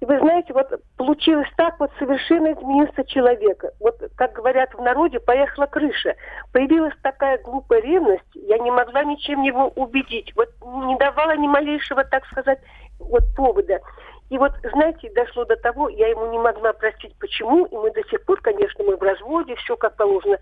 [0.00, 3.64] И вы знаете, вот получилось так, вот совершенно изменился человек.
[3.80, 6.14] Вот, как говорят в народе, поехала крыша.
[6.52, 10.34] Появилась такая глупая ревность, я не могла ничем его убедить.
[10.36, 10.48] Вот
[10.84, 12.58] не давала ни малейшего, так сказать,
[12.98, 13.80] вот повода.
[14.28, 18.02] И вот, знаете, дошло до того, я ему не могла простить, почему, и мы до
[18.08, 20.38] сих пор, конечно, мы в разводе, все как положено.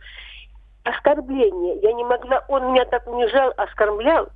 [0.83, 1.77] Оскорбление.
[1.81, 4.29] Я не могла, он меня так унижал, оскорблял,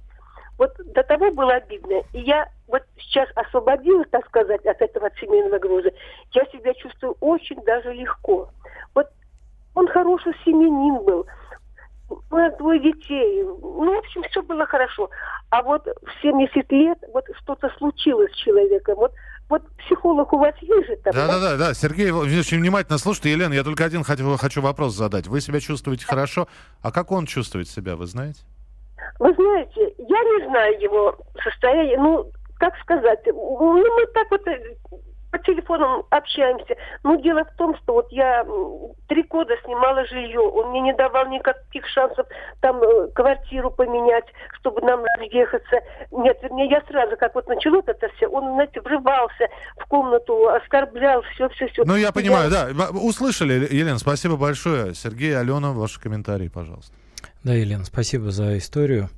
[0.58, 2.02] вот до того было обидно.
[2.12, 5.90] И я вот сейчас освободилась, так сказать, от этого от семейного груза.
[6.32, 8.50] Я себя чувствую очень даже легко.
[8.94, 9.08] Вот
[9.74, 11.26] он хороший семенин был.
[12.08, 13.44] У нас двое детей.
[13.44, 15.10] Ну, в общем, все было хорошо.
[15.50, 18.96] А вот в 70 лет вот что-то случилось с человеком.
[18.96, 19.12] Вот
[19.48, 21.14] вот психолог у вас есть же там?
[21.14, 21.74] Да, да, да, да.
[21.74, 23.30] Сергей очень внимательно слушайте.
[23.30, 25.26] Елена, я только один хочу, хочу вопрос задать.
[25.26, 26.48] Вы себя чувствуете хорошо,
[26.82, 28.40] а как он чувствует себя, вы знаете?
[29.18, 34.58] Вы знаете, я не знаю его состояние, ну, как сказать, ну, мы так вот э,
[35.30, 36.76] по телефону общаемся.
[37.02, 38.44] Но дело в том, что вот я
[39.08, 42.26] три года снимала жилье, он мне не давал никаких шансов
[42.60, 44.24] там э, квартиру поменять,
[44.60, 45.80] чтобы нам разъехаться.
[46.10, 51.22] Нет, вернее, я сразу, как вот началось это все, он, знаете, врывался в комнату, оскорблял,
[51.34, 51.84] все-все-все.
[51.84, 52.72] Ну, я понимаю, я...
[52.72, 52.90] да.
[52.90, 54.94] Услышали, Елена, спасибо большое.
[54.94, 56.94] Сергей, Алена, ваши комментарии, пожалуйста.
[57.44, 59.10] Да, Елена, спасибо за историю.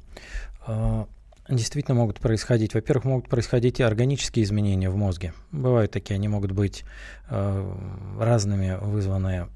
[0.66, 1.06] А,
[1.48, 2.74] действительно могут происходить.
[2.74, 5.32] Во-первых, могут происходить и органические изменения в мозге.
[5.52, 6.84] Бывают такие, они могут быть
[7.28, 7.76] а,
[8.18, 9.48] разными, вызванные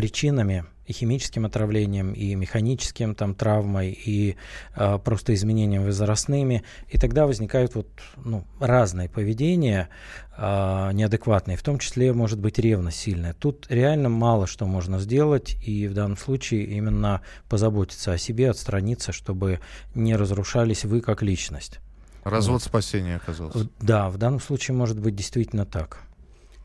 [0.00, 4.36] причинами и химическим отравлением, и механическим там травмой, и
[4.74, 6.64] э, просто изменением возрастными.
[6.88, 7.86] И тогда возникают вот,
[8.16, 9.90] ну, разные поведения
[10.38, 13.34] э, неадекватные, в том числе может быть ревность сильная.
[13.34, 19.12] Тут реально мало что можно сделать, и в данном случае именно позаботиться о себе, отстраниться,
[19.12, 19.60] чтобы
[19.94, 21.78] не разрушались вы как личность.
[22.24, 22.62] Развод вот.
[22.62, 23.68] спасения оказался.
[23.82, 26.00] Да, в данном случае может быть действительно так.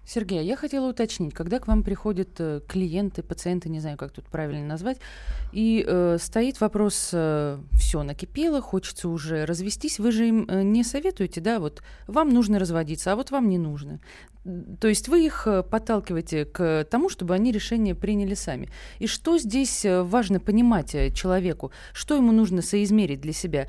[0.06, 4.12] Сергей, а я хотела уточнить, когда к вам приходят э, клиенты, пациенты, не знаю, как
[4.12, 4.98] тут правильно назвать,
[5.52, 10.84] и э, стоит вопрос, э, все накипело, хочется уже развестись, вы же им э, не
[10.84, 14.00] советуете, да, вот вам нужно разводиться, а вот вам не нужно.
[14.80, 18.70] То есть вы их э, подталкиваете к тому, чтобы они решение приняли сами.
[19.00, 21.72] И что здесь э, важно понимать э, человеку?
[21.94, 23.68] Что ему нужно соизмерить для себя?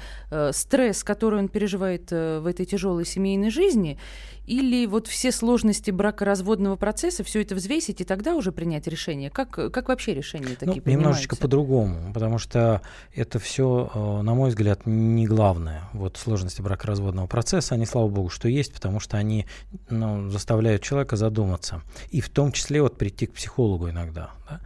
[0.52, 3.98] Стресс, который он переживает в этой тяжелой семейной жизни,
[4.46, 9.30] или вот все сложности бракоразводного процесса, все это взвесить и тогда уже принять решение?
[9.30, 10.90] Как, как вообще решения такие ну, принимаются?
[10.90, 12.82] Немножечко по-другому, потому что
[13.14, 13.90] это все,
[14.22, 15.82] на мой взгляд, не главное.
[15.92, 19.46] Вот сложности бракоразводного процесса, они, слава богу, что есть, потому что они
[19.88, 21.82] ну, заставляют заставляют человека задуматься.
[22.10, 24.30] И в том числе вот прийти к психологу иногда.
[24.48, 24.60] Да?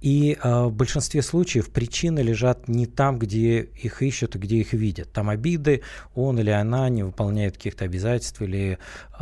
[0.00, 4.72] И э, в большинстве случаев причины лежат не там, где их ищут и где их
[4.72, 5.12] видят.
[5.12, 5.82] Там обиды,
[6.14, 8.78] он или она не выполняет каких-то обязательств или
[9.18, 9.21] э,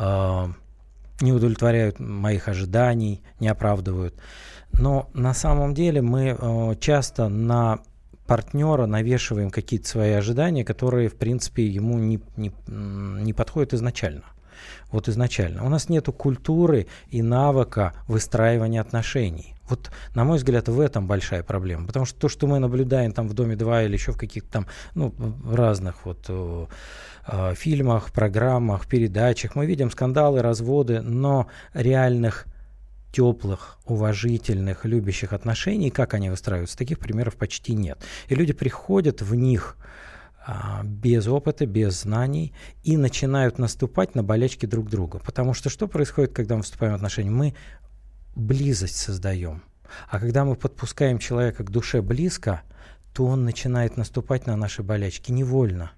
[1.21, 4.15] не удовлетворяют моих ожиданий, не оправдывают.
[4.73, 7.81] Но на самом деле мы э, часто на
[8.27, 14.25] партнера навешиваем какие-то свои ожидания, которые, в принципе, ему не, не, не подходят изначально
[14.91, 15.65] вот изначально.
[15.65, 19.55] У нас нет культуры и навыка выстраивания отношений.
[19.71, 21.87] Вот, на мой взгляд, в этом большая проблема.
[21.87, 24.67] Потому что то, что мы наблюдаем там в «Доме 2» или еще в каких-то там,
[24.95, 25.15] ну,
[25.49, 26.67] разных вот э,
[27.29, 32.47] э, фильмах, программах, передачах, мы видим скандалы, разводы, но реальных
[33.13, 37.99] теплых, уважительных, любящих отношений, как они выстраиваются, таких примеров почти нет.
[38.29, 39.77] И люди приходят в них
[40.85, 45.19] без опыта, без знаний и начинают наступать на болячки друг друга.
[45.19, 47.31] Потому что что происходит, когда мы вступаем в отношения?
[47.31, 47.55] Мы
[48.35, 49.63] близость создаем.
[50.09, 52.63] А когда мы подпускаем человека к душе близко,
[53.13, 55.93] то он начинает наступать на наши болячки невольно.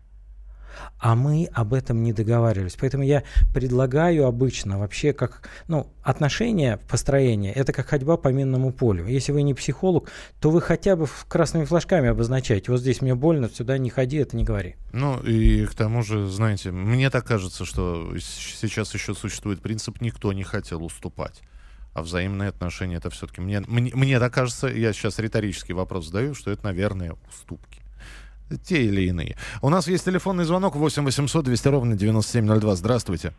[0.99, 2.77] А мы об этом не договаривались.
[2.79, 9.07] Поэтому я предлагаю обычно вообще как, ну, отношения, построение, это как ходьба по минному полю.
[9.07, 12.71] Если вы не психолог, то вы хотя бы красными флажками обозначаете.
[12.71, 14.77] Вот здесь мне больно, сюда не ходи, это не говори.
[14.93, 20.33] Ну, и к тому же, знаете, мне так кажется, что сейчас еще существует принцип «никто
[20.33, 21.43] не хотел уступать».
[21.95, 23.43] А взаимные отношения это все-таки...
[23.43, 27.82] Мне, мне, мне так кажется, я сейчас риторический вопрос задаю, что это, наверное, уступки
[28.59, 29.37] те или иные.
[29.61, 32.75] У нас есть телефонный звонок 8 800 200 ровно 9702.
[32.77, 33.33] Здравствуйте.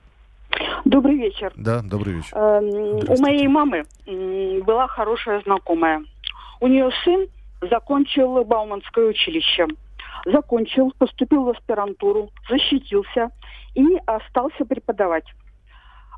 [0.85, 1.51] Добрый вечер.
[1.55, 2.37] Да, добрый вечер.
[2.37, 3.83] Эм, у моей мамы
[4.65, 6.03] была хорошая знакомая.
[6.59, 7.27] У нее сын
[7.61, 9.67] закончил Бауманское училище.
[10.25, 13.29] Закончил, поступил в аспирантуру, защитился
[13.75, 15.25] и остался преподавать.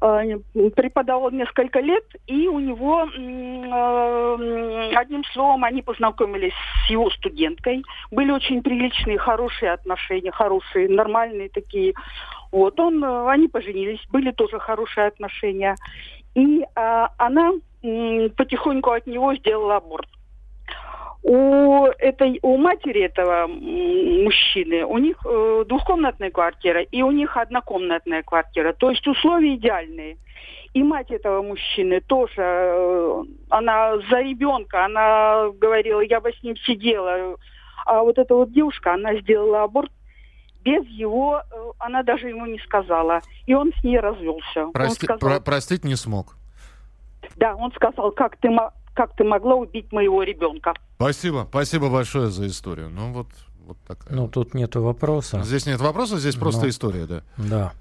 [0.05, 0.37] Э,
[0.75, 6.53] преподавал несколько лет, и у него, э, одним словом, они познакомились
[6.85, 7.83] с его студенткой.
[8.11, 11.95] Были очень приличные, хорошие отношения, хорошие, нормальные такие.
[12.51, 15.75] Вот он, э, они поженились, были тоже хорошие отношения.
[16.35, 20.09] И а, она потихоньку от него сделала аборт
[21.25, 28.21] у этой у матери этого мужчины у них э, двухкомнатная квартира и у них однокомнатная
[28.21, 30.17] квартира, то есть условия идеальные.
[30.73, 36.55] И мать этого мужчины тоже, э, она за ребенка, она говорила, я бы с ним
[36.57, 37.37] сидела.
[37.87, 39.91] А вот эта вот девушка, она сделала аборт
[40.63, 43.21] без его, э, она даже ему не сказала.
[43.47, 44.67] И он с ней развелся.
[44.73, 46.35] Прости, сказал, про простить не смог.
[47.37, 48.49] Да, он сказал, как ты,
[48.95, 50.73] как ты могла убить моего ребенка.
[50.95, 52.89] Спасибо, спасибо большое за историю.
[52.89, 53.27] Ну вот,
[53.65, 54.15] вот такая.
[54.15, 55.43] Ну тут нету вопроса.
[55.43, 56.69] Здесь нет вопроса, здесь просто Но...
[56.69, 57.23] история, да.
[57.37, 57.73] Да.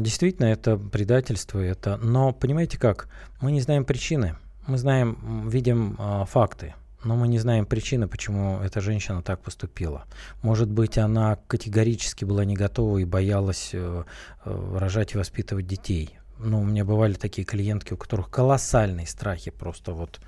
[0.00, 1.98] Действительно, это предательство, это.
[1.98, 3.08] Но понимаете как?
[3.40, 4.34] Мы не знаем причины.
[4.66, 10.04] Мы знаем, видим э, факты, но мы не знаем причины, почему эта женщина так поступила.
[10.42, 14.04] Может быть, она категорически была не готова и боялась э,
[14.44, 19.50] э, рожать и воспитывать детей ну, у меня бывали такие клиентки, у которых колоссальные страхи
[19.50, 20.20] просто вот.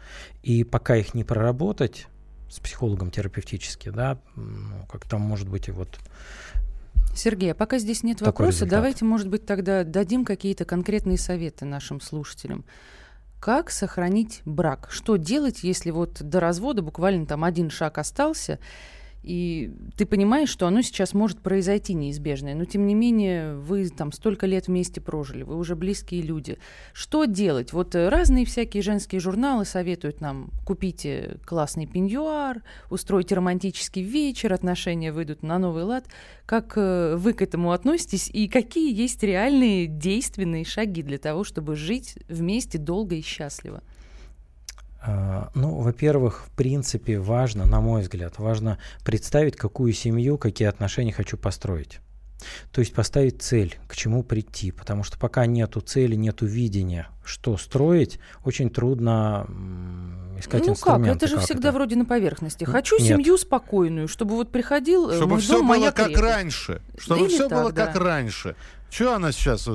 [0.43, 2.07] И пока их не проработать
[2.49, 5.99] с психологом терапевтически, да, ну, как там может быть и вот
[7.15, 12.01] Сергей, а пока здесь нет вопроса, давайте, может быть, тогда дадим какие-то конкретные советы нашим
[12.01, 12.65] слушателям.
[13.41, 14.89] Как сохранить брак?
[14.91, 18.59] Что делать, если вот до развода буквально там один шаг остался,
[19.23, 24.13] И ты понимаешь, что оно сейчас может произойти неизбежное, но тем не менее вы там
[24.13, 26.59] столько лет вместе прожили, вы уже близкие люди.
[26.95, 27.75] Что делать?
[27.75, 35.13] Вот э, разные всякие женские журналы советуют нам купите классный пеньюар, устройте романтический вечер, отношения
[35.13, 36.07] выйдут на новый лад.
[36.47, 41.77] Как э, вы к этому относитесь и какие есть реальные действенные шаги для того, чтобы
[41.77, 43.83] жить вместе долго и счастливо?
[45.03, 51.13] А, ну, во-первых, в принципе, важно, на мой взгляд, важно представить, какую семью, какие отношения
[51.13, 52.01] хочу построить.
[52.73, 54.71] То есть поставить цель, к чему прийти.
[54.71, 59.47] Потому что пока нету цели, нету видения, что строить, очень трудно
[60.39, 61.09] искать ну инструменты.
[61.09, 61.77] как, это же как всегда это.
[61.77, 62.65] вроде на поверхности.
[62.65, 63.09] Хочу Нет.
[63.09, 66.19] семью спокойную, чтобы вот приходил э, Чтобы все дом, было как крепость.
[66.19, 66.83] раньше.
[66.99, 67.87] Чтобы Или все так, было да.
[67.87, 68.57] как раньше.
[68.91, 69.69] Что она сейчас?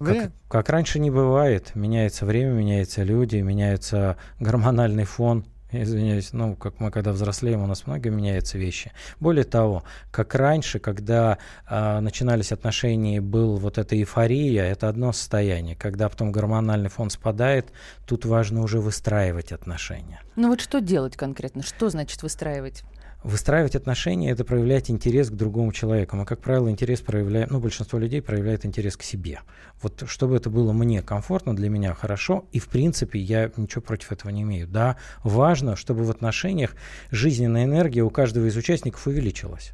[0.00, 1.74] Э, Как, как раньше не бывает.
[1.74, 5.44] Меняется время, меняются люди, меняется гормональный фон.
[5.70, 8.90] Извиняюсь, ну, как мы когда взрослеем, у нас много меняются вещи.
[9.20, 15.76] Более того, как раньше, когда а, начинались отношения, был вот эта эйфория, это одно состояние.
[15.76, 17.70] Когда потом гормональный фон спадает,
[18.06, 20.22] тут важно уже выстраивать отношения.
[20.36, 21.62] Ну вот что делать конкретно?
[21.62, 22.82] Что значит выстраивать?
[23.24, 26.14] Выстраивать отношения– это проявлять интерес к другому человеку.
[26.14, 29.40] Мы, как правило, интерес проявляем, ну, большинство людей проявляет интерес к себе.
[29.82, 34.12] Вот чтобы это было мне комфортно, для меня хорошо, и, в принципе, я ничего против
[34.12, 34.68] этого не имею.
[34.68, 36.76] Да, важно, чтобы в отношениях
[37.10, 39.72] жизненная энергия у каждого из участников увеличилась.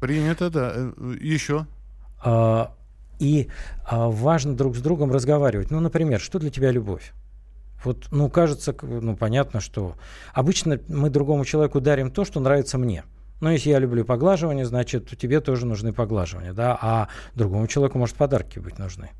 [0.00, 0.72] Принято, да.
[0.74, 1.66] Э, Еще?
[2.22, 2.74] А,
[3.20, 3.48] и
[3.86, 5.70] а, важно друг с другом разговаривать.
[5.70, 7.12] Ну, например, что для тебя любовь?
[7.84, 9.94] Вот, ну, кажется, ну, понятно, что
[10.32, 13.04] обычно мы другому человеку дарим то, что нравится мне.
[13.40, 18.16] Но если я люблю поглаживание, значит, тебе тоже нужны поглаживания, да, а другому человеку, может,
[18.16, 19.10] подарки быть нужны.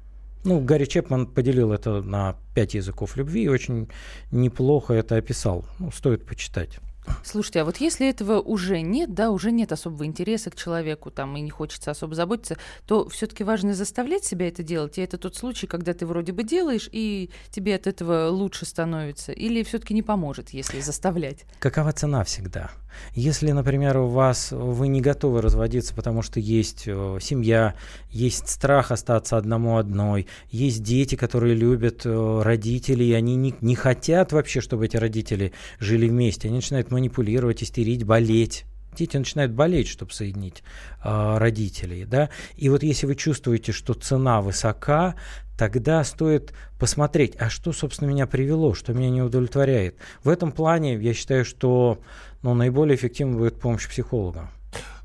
[0.44, 3.88] Ну, Гарри Чепман поделил это на пять языков любви и очень
[4.30, 5.64] неплохо это описал.
[5.78, 6.78] Ну, стоит почитать.
[7.22, 11.36] Слушайте, а вот если этого уже нет, да, уже нет особого интереса к человеку, там,
[11.36, 14.98] и не хочется особо заботиться, то все-таки важно заставлять себя это делать.
[14.98, 19.32] И это тот случай, когда ты вроде бы делаешь, и тебе от этого лучше становится.
[19.32, 21.44] Или все-таки не поможет, если заставлять.
[21.60, 22.70] Какова цена всегда?
[23.14, 27.74] Если, например, у вас вы не готовы разводиться, потому что есть э, семья,
[28.10, 33.74] есть страх остаться одному одной, есть дети, которые любят э, родителей, и они не, не
[33.74, 36.48] хотят вообще, чтобы эти родители жили вместе.
[36.48, 38.64] Они начинают манипулировать, истерить, болеть.
[38.96, 40.62] Дети начинают болеть, чтобы соединить
[41.02, 42.30] э, родителей, да.
[42.56, 45.16] И вот если вы чувствуете, что цена высока,
[45.58, 49.96] тогда стоит посмотреть, а что, собственно, меня привело, что меня не удовлетворяет.
[50.22, 51.98] В этом плане я считаю, что
[52.42, 54.48] ну, наиболее эффективна будет помощь психолога.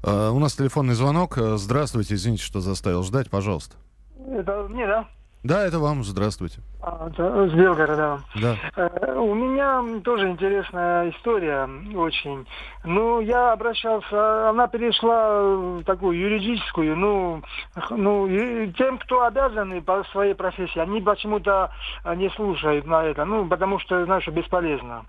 [0.04, 1.38] Э, У нас телефонный звонок.
[1.38, 3.76] Здравствуйте, извините, что заставил ждать, пожалуйста.
[4.32, 5.08] Это мне, да?
[5.42, 6.60] Да, это вам, здравствуйте.
[6.82, 8.20] А, это с Белгорода.
[8.36, 8.58] Да.
[8.76, 12.46] Э, У меня тоже интересная история очень.
[12.84, 17.42] Ну, я обращался, она перешла в такую юридическую, ну,
[17.90, 18.28] ну,
[18.78, 21.72] тем, кто обязаны по своей профессии, они почему-то
[22.16, 25.06] не слушают на это, ну, потому что, знаешь, бесполезно.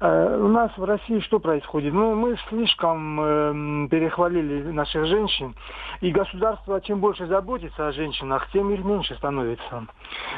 [0.00, 1.92] Э, У нас в России что происходит?
[1.92, 5.56] Ну, мы слишком эм, перехвалили наших женщин,
[6.00, 9.86] и государство чем больше заботится о женщинах, тем их меньше становится.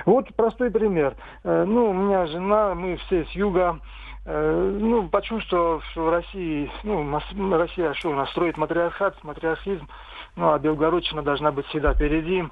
[0.06, 1.14] Вот простой пример.
[1.44, 3.78] Э, Ну, у меня жена, мы все с юга,
[4.24, 7.20] э, ну, почувствовав, что в России, ну,
[7.58, 9.86] Россия что у нас строит матриархат, матриархизм,
[10.36, 12.44] ну, а Белгородчина должна быть всегда впереди.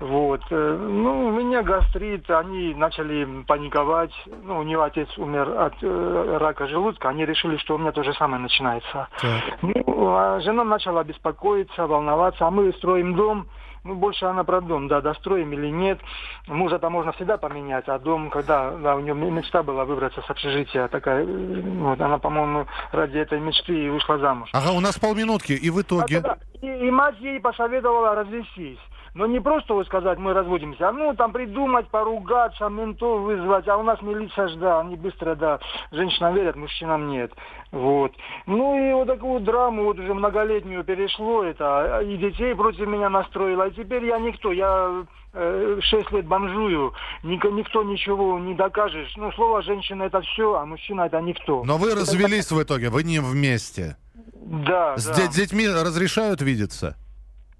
[0.00, 0.40] Вот.
[0.50, 4.12] э, Ну, у меня гастрит, они начали паниковать.
[4.44, 8.04] Ну, у нее отец умер от э, рака желудка, они решили, что у меня то
[8.04, 9.08] же самое начинается.
[9.62, 13.48] Ну, а жена начала беспокоиться, волноваться, а мы строим дом.
[13.84, 15.98] Ну, больше она про дом, да, достроим или нет.
[16.46, 20.88] Мужа-то можно всегда поменять, а дом, когда, да, у нее мечта была выбраться с общежития
[20.88, 24.50] такая, вот, она, по-моему, ради этой мечты и вышла замуж.
[24.52, 26.22] Ага, у нас полминутки, и в итоге...
[26.60, 28.80] И, и мать ей посоветовала развестись.
[29.18, 33.76] Но не просто вот сказать, мы разводимся, а ну там придумать, поругаться, ментов вызвать, а
[33.76, 35.58] у нас милиция ж, да, они быстро, да,
[35.90, 37.32] женщинам верят, мужчинам нет.
[37.72, 38.12] Вот.
[38.46, 43.66] Ну и вот такую драму вот уже многолетнюю перешло это, и детей против меня настроило,
[43.66, 45.04] и теперь я никто, я
[45.34, 46.92] э, шесть лет бомжую,
[47.24, 49.12] ник- никто ничего не докажешь.
[49.16, 51.64] Ну, слово женщина это все, а мужчина это никто.
[51.64, 53.96] Но вы развелись в итоге, вы не вместе.
[54.36, 55.14] Да, С да.
[55.14, 56.96] де- детьми разрешают видеться?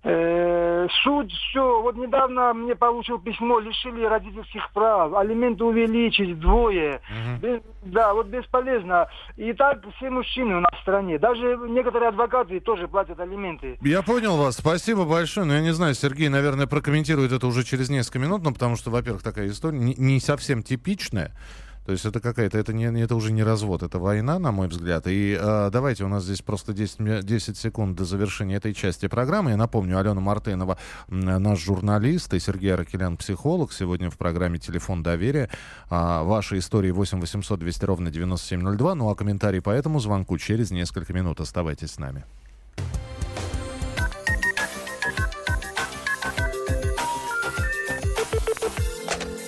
[0.05, 1.83] Э, Суть все.
[1.83, 7.03] Вот недавно мне получил письмо, лишили родительских прав, алименты увеличить вдвое.
[7.43, 9.09] Без- да, вот бесполезно.
[9.37, 11.19] И так все мужчины у нас в стране.
[11.19, 13.77] Даже некоторые адвокаты тоже платят алименты.
[13.83, 15.47] Я понял вас, спасибо большое.
[15.47, 18.91] Но я не знаю, Сергей, наверное, прокомментирует это уже через несколько минут, ну, потому что,
[18.91, 21.33] во-первых, такая история не, не совсем типичная.
[21.89, 25.07] То есть это какая-то, это, не, это уже не развод, это война, на мой взгляд.
[25.07, 29.53] И э, давайте, у нас здесь просто 10, 10 секунд до завершения этой части программы.
[29.53, 30.77] Я напомню, Алена Мартынова,
[31.09, 35.49] наш журналист, и Сергей Аракелян, психолог, сегодня в программе «Телефон доверия».
[35.89, 38.95] А, ваши истории 8 800 200 ровно 9702.
[38.95, 41.41] Ну а комментарий по этому звонку через несколько минут.
[41.41, 42.23] Оставайтесь с нами.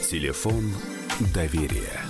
[0.09, 0.65] Телефон
[1.35, 2.10] доверия.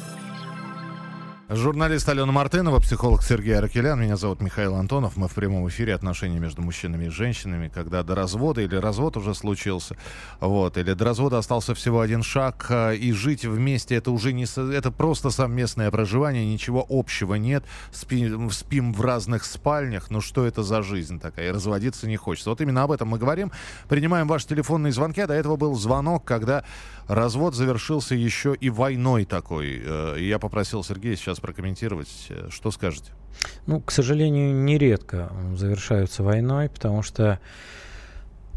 [1.53, 3.99] Журналист Алена Мартынова, психолог Сергей Аракелян.
[3.99, 5.17] Меня зовут Михаил Антонов.
[5.17, 9.35] Мы в прямом эфире отношения между мужчинами и женщинами, когда до развода или развод уже
[9.35, 9.97] случился,
[10.39, 14.45] вот, или до развода остался всего один шаг, а, и жить вместе это уже не...
[14.73, 17.65] Это просто совместное проживание, ничего общего нет.
[17.91, 20.09] Спим, спим в разных спальнях.
[20.09, 21.49] Ну что это за жизнь такая?
[21.49, 22.49] И разводиться не хочется.
[22.49, 23.51] Вот именно об этом мы говорим.
[23.89, 25.19] Принимаем ваши телефонные звонки.
[25.19, 26.63] А до этого был звонок, когда
[27.13, 29.81] развод завершился еще и войной такой.
[29.83, 32.27] Э, я попросил Сергея сейчас прокомментировать.
[32.29, 33.11] Э, что скажете?
[33.65, 37.39] Ну, к сожалению, нередко завершаются войной, потому что,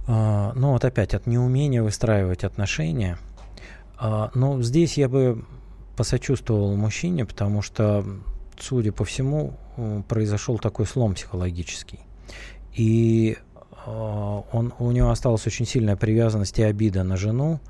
[0.07, 3.19] э, ну вот опять, от неумения выстраивать отношения.
[4.01, 5.45] Э, но здесь я бы
[5.97, 8.05] посочувствовал мужчине, потому что,
[8.59, 9.57] судя по всему,
[10.09, 12.01] произошел такой слом психологический.
[12.75, 13.37] И
[13.87, 13.91] э,
[14.53, 17.61] он, у него осталась очень сильная привязанность и обида на жену,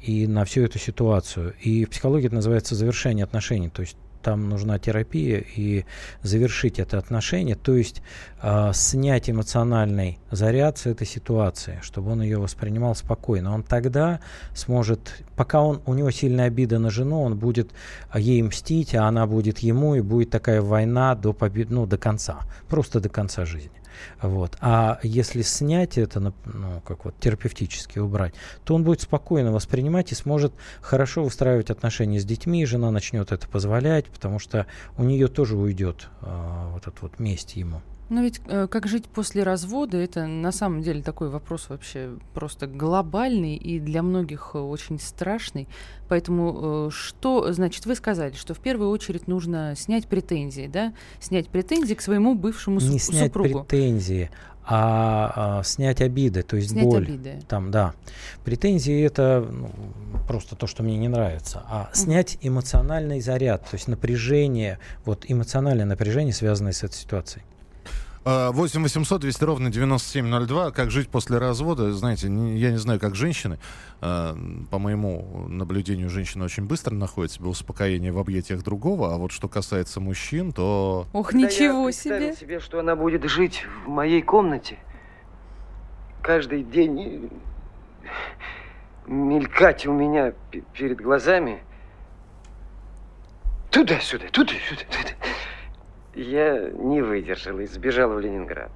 [0.00, 1.54] и на всю эту ситуацию.
[1.60, 3.68] И в психологии это называется завершение отношений.
[3.68, 5.84] То есть там нужна терапия и
[6.22, 8.02] завершить это отношение, то есть
[8.42, 13.54] э, снять эмоциональный заряд с этой ситуации, чтобы он ее воспринимал спокойно.
[13.54, 14.20] Он тогда
[14.54, 17.70] сможет, пока он, у него сильная обида на жену, он будет
[18.14, 22.40] ей мстить, а она будет ему, и будет такая война до, побед, ну, до конца,
[22.68, 23.70] просто до конца жизни.
[24.22, 24.56] Вот.
[24.60, 26.32] А если снять это, ну,
[26.86, 28.34] как вот терапевтически убрать,
[28.64, 33.32] то он будет спокойно воспринимать и сможет хорошо выстраивать отношения с детьми, и жена начнет
[33.32, 37.82] это позволять, потому что у нее тоже уйдет э, вот эта вот месть ему.
[38.08, 42.66] Но ведь э, как жить после развода, это на самом деле такой вопрос вообще просто
[42.66, 45.68] глобальный и для многих э, очень страшный.
[46.08, 50.94] Поэтому э, что, значит, вы сказали, что в первую очередь нужно снять претензии, да?
[51.20, 53.64] Снять претензии к своему бывшему Не су- снять супругу.
[53.64, 54.30] претензии,
[54.64, 57.04] а, а снять обиды, то есть Снять боль.
[57.04, 57.40] обиды.
[57.46, 57.94] Там, да.
[58.44, 59.70] Претензии это ну,
[60.26, 61.62] просто то, что мне не нравится.
[61.68, 67.44] А снять эмоциональный заряд, то есть напряжение, вот эмоциональное напряжение, связанное с этой ситуацией.
[68.28, 70.70] 8 800 200 ровно 9702.
[70.72, 71.92] Как жить после развода?
[71.94, 73.58] Знаете, не- я не знаю, как женщины.
[74.02, 74.34] э,
[74.70, 79.14] По моему наблюдению, женщина очень быстро находит себе успокоение в объятиях другого.
[79.14, 81.06] А вот что касается мужчин, то...
[81.14, 82.34] Ох, Когда ничего я себе.
[82.36, 84.78] себе, что она будет жить в моей комнате,
[86.22, 87.30] каждый день
[89.06, 90.32] мелькать у меня
[90.74, 91.62] перед глазами,
[93.70, 95.27] туда-сюда, туда-сюда, туда.
[96.18, 98.70] Я не выдержал и сбежал в Ленинград.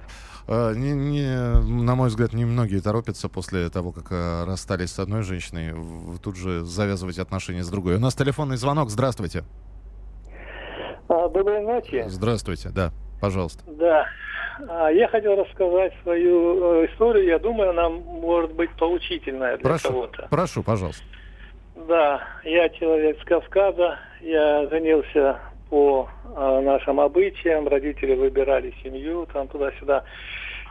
[0.47, 5.23] э, не- не- на мой взгляд, немногие торопятся после того, как э, расстались с одной
[5.23, 5.73] женщиной,
[6.21, 7.95] тут же завязывать отношения с другой.
[7.95, 8.89] У нас телефонный звонок.
[8.89, 9.43] Здравствуйте.
[11.09, 12.03] А, Доброй ночи.
[12.07, 12.91] Здравствуйте, да,
[13.21, 13.63] пожалуйста.
[13.67, 14.05] Да.
[14.69, 17.25] А, Я хотел рассказать свою э, историю.
[17.25, 20.27] Я думаю, она может быть поучительная для Прошу, кого-то.
[20.29, 21.03] прошу, пожалуйста.
[21.87, 23.97] Да, я человек с Кавказа.
[24.21, 25.39] Я женился
[25.73, 27.67] по э, нашим обычаям.
[27.67, 30.03] Родители выбирали семью, там туда-сюда.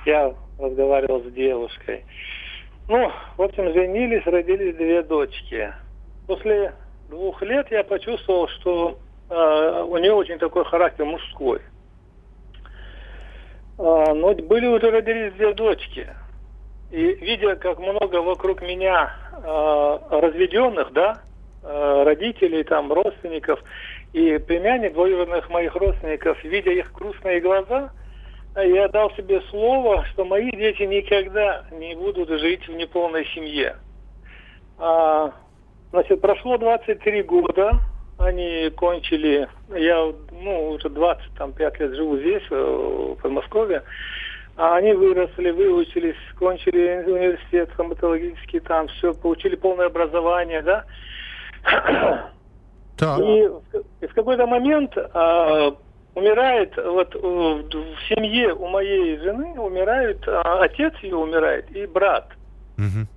[0.06, 2.04] Я разговаривал с девушкой.
[2.88, 5.74] Ну, в общем, женились, родились две дочки.
[6.28, 6.72] После
[7.10, 8.96] двух лет я почувствовал, что
[9.28, 11.58] э, у нее очень такой характер мужской.
[13.78, 16.06] А, но были уже родились две дочки.
[16.92, 21.22] И видя, как много вокруг меня э, разведенных, да,
[21.64, 23.58] э, родителей, там, родственников,
[24.12, 27.90] и племянник двоюродных моих родственников, видя их грустные глаза,
[28.56, 33.76] я дал себе слово, что мои дети никогда не будут жить в неполной семье.
[34.78, 35.32] А,
[35.90, 37.72] значит, прошло 23 года,
[38.18, 43.82] они кончили, я ну, уже 25 лет живу здесь, э, в Подмосковье,
[44.56, 50.84] а они выросли, выучились, кончили университет стоматологический, там все, получили полное образование, да.
[53.02, 53.18] Так.
[53.18, 55.74] И, в- в какой-то момент а,
[56.14, 62.28] умирает, вот в, в семье у моей жены умирает, а, отец ее умирает и брат.
[62.76, 63.08] Мгм.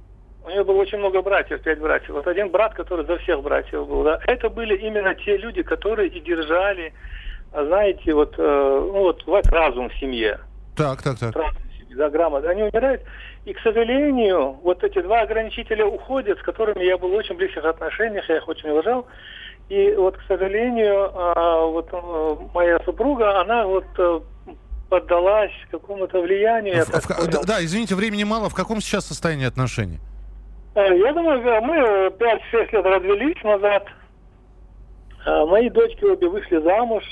[0.43, 2.09] У нее было очень много братьев, пять братьев.
[2.09, 4.03] Вот один брат, который за всех братьев был.
[4.03, 6.91] Да, это были именно те люди, которые и держали,
[7.53, 10.39] а, знаете, вот, э, ну, вот, вот разум в семье.
[10.75, 11.35] Так, так, так.
[11.35, 12.49] Разум в семье, да, грамотно.
[12.49, 13.01] Они умирают.
[13.45, 17.63] И, к сожалению, вот эти два ограничителя уходят, с которыми я был в очень близких
[17.63, 19.05] отношениях, я их очень уважал.
[19.69, 24.19] И вот, к сожалению, а, вот э, моя супруга, она вот э,
[24.89, 26.75] поддалась какому-то влиянию.
[26.75, 28.49] я В- так в- да, да, извините, времени мало.
[28.49, 29.99] В каком сейчас состоянии отношений?
[30.75, 33.85] Э, Я думаю, мы 5-6 лет развелись назад.
[35.25, 37.03] А, Мои дочки обе вышли замуж.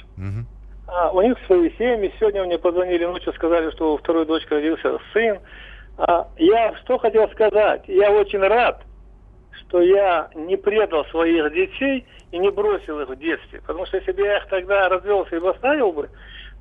[0.88, 2.14] А, У них свои семьи.
[2.20, 5.40] Сегодня мне позвонили ночью, сказали, что у второй дочки родился сын.
[5.98, 7.82] А, Я что хотел сказать?
[7.88, 8.82] Я очень рад,
[9.60, 13.62] что я не предал своих детей и не бросил их в детстве.
[13.62, 16.10] Потому что если бы я их тогда развелся и оставил бы,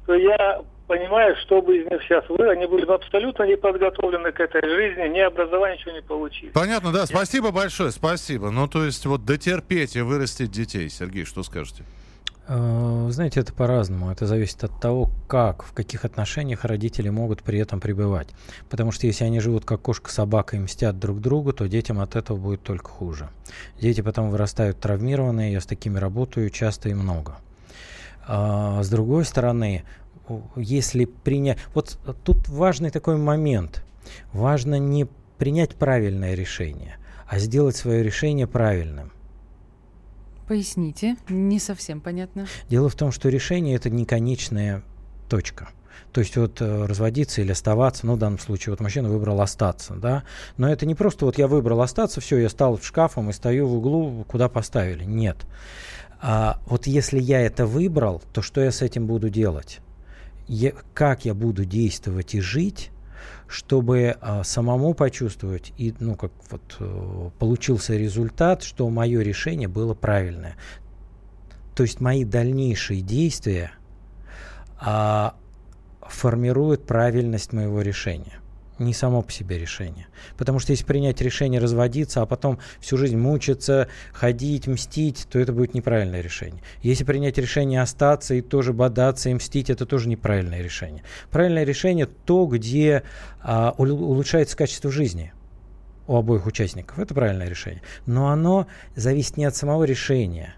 [0.06, 4.32] то я понимаю, что бы из них сейчас вы, они были бы абсолютно не подготовлены
[4.32, 6.50] к этой жизни, ни образования ничего не получили.
[6.50, 7.06] Понятно, да.
[7.06, 8.50] Спасибо большое, спасибо.
[8.50, 10.88] Ну, то есть, вот дотерпеть и вырастить детей.
[10.90, 11.84] Сергей, что скажете?
[12.48, 14.10] Э, Знаете, это по-разному.
[14.10, 18.28] Это зависит от того, как, в каких отношениях родители могут при этом пребывать.
[18.68, 22.36] Потому что если они живут как кошка-собака и мстят друг другу, то детям от этого
[22.36, 23.28] будет только хуже.
[23.80, 27.36] Дети потом вырастают травмированные, я с такими работаю часто и много.
[28.26, 29.84] А, с другой стороны,
[30.56, 31.58] если принять...
[31.74, 33.84] Вот тут важный такой момент.
[34.32, 35.06] Важно не
[35.38, 36.96] принять правильное решение,
[37.28, 39.12] а сделать свое решение правильным.
[40.48, 42.46] Поясните, не совсем понятно.
[42.68, 44.82] Дело в том, что решение это не конечная
[45.28, 45.68] точка.
[46.12, 49.94] То есть вот э, разводиться или оставаться, ну в данном случае вот мужчина выбрал остаться,
[49.94, 50.24] да,
[50.58, 53.74] но это не просто вот я выбрал остаться, все, я стал шкафом и стою в
[53.76, 55.38] углу, куда поставили, нет.
[56.20, 59.80] А вот если я это выбрал, то что я с этим буду делать?
[60.46, 62.90] Я- как я буду действовать и жить,
[63.52, 69.92] чтобы а, самому почувствовать и, ну, как вот э, получился результат, что мое решение было
[69.92, 70.56] правильное.
[71.74, 73.72] То есть мои дальнейшие действия
[74.80, 75.34] а,
[76.00, 78.41] формируют правильность моего решения.
[78.78, 80.06] Не само по себе решение.
[80.36, 85.52] Потому что если принять решение разводиться, а потом всю жизнь мучиться, ходить, мстить, то это
[85.52, 86.62] будет неправильное решение.
[86.82, 91.04] Если принять решение остаться и тоже бодаться и мстить, это тоже неправильное решение.
[91.30, 93.02] Правильное решение то, где
[93.40, 95.32] а, улу- улучшается качество жизни
[96.06, 96.98] у обоих участников.
[96.98, 97.82] Это правильное решение.
[98.06, 98.66] Но оно
[98.96, 100.54] зависит не от самого решения,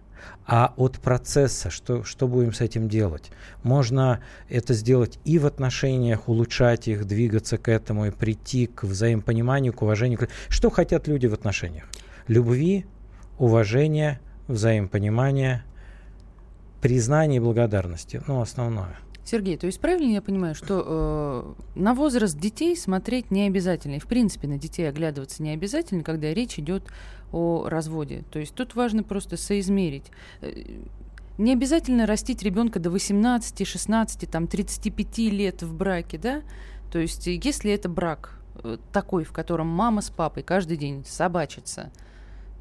[0.47, 3.30] а от процесса, что, что будем с этим делать.
[3.62, 9.72] Можно это сделать и в отношениях, улучшать их, двигаться к этому и прийти к взаимопониманию,
[9.72, 10.28] к уважению.
[10.49, 11.84] Что хотят люди в отношениях?
[12.28, 12.86] Любви,
[13.38, 15.64] уважения, взаимопонимания,
[16.80, 18.22] признания и благодарности.
[18.26, 18.99] Ну, основное.
[19.24, 23.99] Сергей, то есть правильно я понимаю, что э, на возраст детей смотреть не обязательно, и
[23.99, 26.84] в принципе на детей оглядываться не обязательно, когда речь идет
[27.35, 28.22] о разводе.
[28.30, 30.05] То есть тут важно просто соизмерить.
[30.41, 30.53] Э,
[31.37, 36.43] Не обязательно растить ребенка до 18, 16, там, 35 лет в браке, да?
[36.93, 41.05] То есть э, если это брак э, такой, в котором мама с папой каждый день
[41.05, 41.91] собачатся,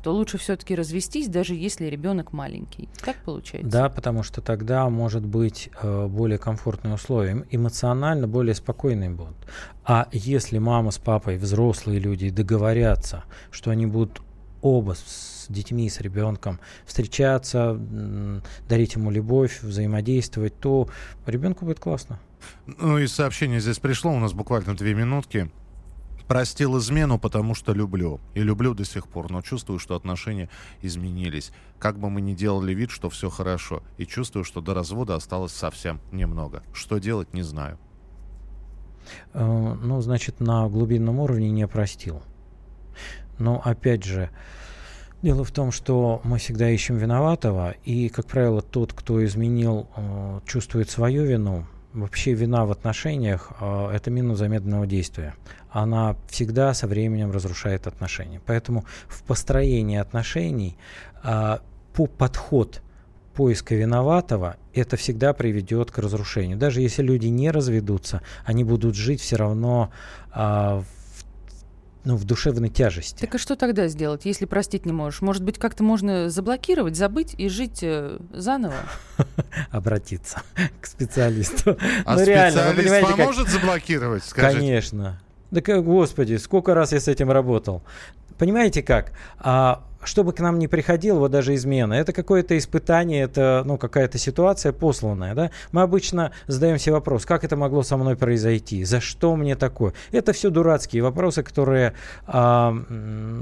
[0.01, 2.89] то лучше все-таки развестись, даже если ребенок маленький.
[3.05, 3.71] Так получается?
[3.71, 9.37] Да, потому что тогда может быть более комфортные условия, Эм- эмоционально более спокойные будут.
[9.85, 14.21] А если мама с папой, взрослые люди, договорятся, что они будут
[14.63, 17.79] оба с детьми, с ребенком встречаться,
[18.67, 20.89] дарить ему любовь, взаимодействовать, то
[21.27, 22.19] ребенку будет классно.
[22.65, 25.51] Ну и сообщение здесь пришло, у нас буквально две минутки.
[26.27, 28.21] Простил измену, потому что люблю.
[28.33, 30.49] И люблю до сих пор, но чувствую, что отношения
[30.81, 31.51] изменились.
[31.79, 33.83] Как бы мы ни делали вид, что все хорошо.
[33.97, 36.63] И чувствую, что до развода осталось совсем немного.
[36.73, 37.77] Что делать, не знаю.
[39.33, 42.23] Э, ну, значит, на глубинном уровне не простил.
[43.43, 44.29] Но опять же,
[45.21, 50.39] дело в том, что мы всегда ищем виноватого, и, как правило, тот, кто изменил, э,
[50.45, 51.65] чувствует свою вину.
[51.91, 55.35] Вообще вина в отношениях э, это мина замедленного действия.
[55.69, 58.39] Она всегда со временем разрушает отношения.
[58.45, 60.77] Поэтому в построении отношений
[61.21, 61.57] э,
[61.93, 62.81] по подход
[63.33, 66.57] поиска виноватого, это всегда приведет к разрушению.
[66.57, 69.91] Даже если люди не разведутся, они будут жить все равно
[70.31, 70.83] а,
[72.05, 73.21] ну, в душевной тяжести.
[73.21, 75.21] Так а что тогда сделать, если простить не можешь?
[75.21, 78.75] Может быть, как-то можно заблокировать, забыть и жить э, заново?
[79.71, 80.41] Обратиться
[80.81, 81.77] к специалисту.
[82.05, 84.59] А Ну, реально, вы специалист понимаете, как- поможет заблокировать, скажите?
[84.59, 85.21] Конечно.
[85.51, 87.83] Да, как, господи, сколько раз я с этим работал.
[88.37, 89.11] Понимаете как?
[89.37, 93.77] А, что бы к нам ни приходило, вот даже измена, это какое-то испытание, это ну,
[93.77, 95.35] какая-то ситуация посланная.
[95.35, 95.51] Да?
[95.71, 99.93] Мы обычно задаем себе вопрос, как это могло со мной произойти, за что мне такое.
[100.11, 101.93] Это все дурацкие вопросы, которые
[102.27, 102.75] а,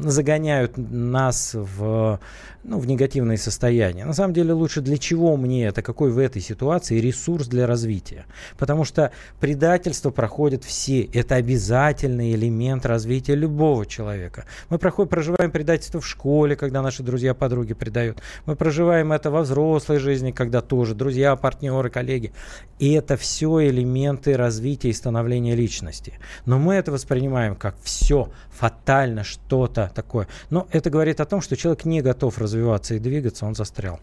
[0.03, 2.19] загоняют нас в,
[2.63, 4.05] ну, в негативное состояние.
[4.05, 8.25] На самом деле лучше для чего мне это, какой в этой ситуации ресурс для развития.
[8.57, 11.03] Потому что предательство проходит все.
[11.03, 14.45] Это обязательный элемент развития любого человека.
[14.69, 18.21] Мы проходим, проживаем предательство в школе, когда наши друзья, подруги предают.
[18.45, 22.31] Мы проживаем это во взрослой жизни, когда тоже друзья, партнеры, коллеги.
[22.79, 26.19] И это все элементы развития и становления личности.
[26.45, 30.27] Но мы это воспринимаем как все фатально, что-то такое.
[30.49, 33.99] Но это говорит о том, что человек не готов развиваться и двигаться, он застрял.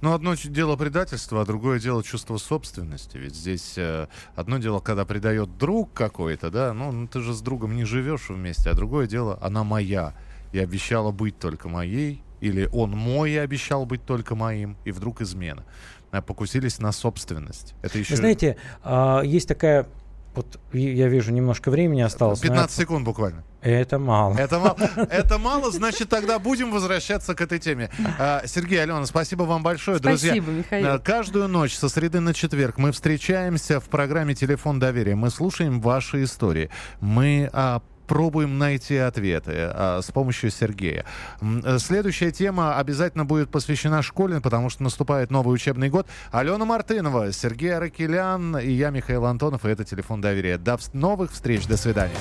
[0.00, 3.16] Ну, одно дело предательство, а другое дело чувство собственности.
[3.16, 7.40] Ведь здесь э, одно дело, когда предает друг какой-то, да, ну, ну ты же с
[7.40, 10.14] другом не живешь вместе, а другое дело, она моя
[10.52, 15.20] и обещала быть только моей, или он мой и обещал быть только моим, и вдруг
[15.20, 15.64] измена.
[16.10, 17.74] А покусились на собственность.
[17.82, 18.10] Это еще...
[18.10, 19.86] Вы знаете, э, есть такая
[20.34, 22.38] вот я вижу, немножко времени осталось.
[22.40, 23.42] 15 секунд буквально.
[23.62, 24.36] Это мало.
[24.36, 24.76] Это мало,
[25.10, 27.90] это мало, значит, тогда будем возвращаться к этой теме.
[28.18, 30.32] А, Сергей, Алена, спасибо вам большое, спасибо, друзья.
[30.32, 30.86] Спасибо, Михаил.
[30.86, 35.16] А, каждую ночь со среды на четверг мы встречаемся в программе «Телефон доверия».
[35.16, 36.70] Мы слушаем ваши истории.
[37.00, 41.04] Мы а, пробуем найти ответы а, с помощью Сергея.
[41.40, 46.08] Э, следующая тема обязательно будет посвящена школе, потому что наступает новый учебный год.
[46.32, 50.58] Алена Мартынова, Сергей Аракелян и я, Михаил Антонов, и это «Телефон доверия».
[50.58, 52.16] До новых встреч, до свидания.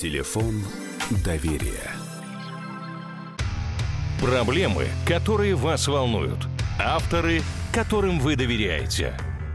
[0.00, 0.62] Телефон
[1.24, 1.90] доверия.
[4.20, 6.46] Проблемы, которые вас волнуют.
[6.78, 9.14] Авторы, которым вы доверяете.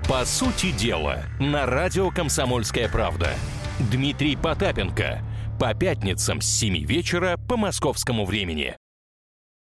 [0.10, 3.30] По сути дела, на радио «Комсомольская правда».
[3.92, 5.22] Дмитрий Потапенко.
[5.60, 8.76] По пятницам с 7 вечера по московскому времени.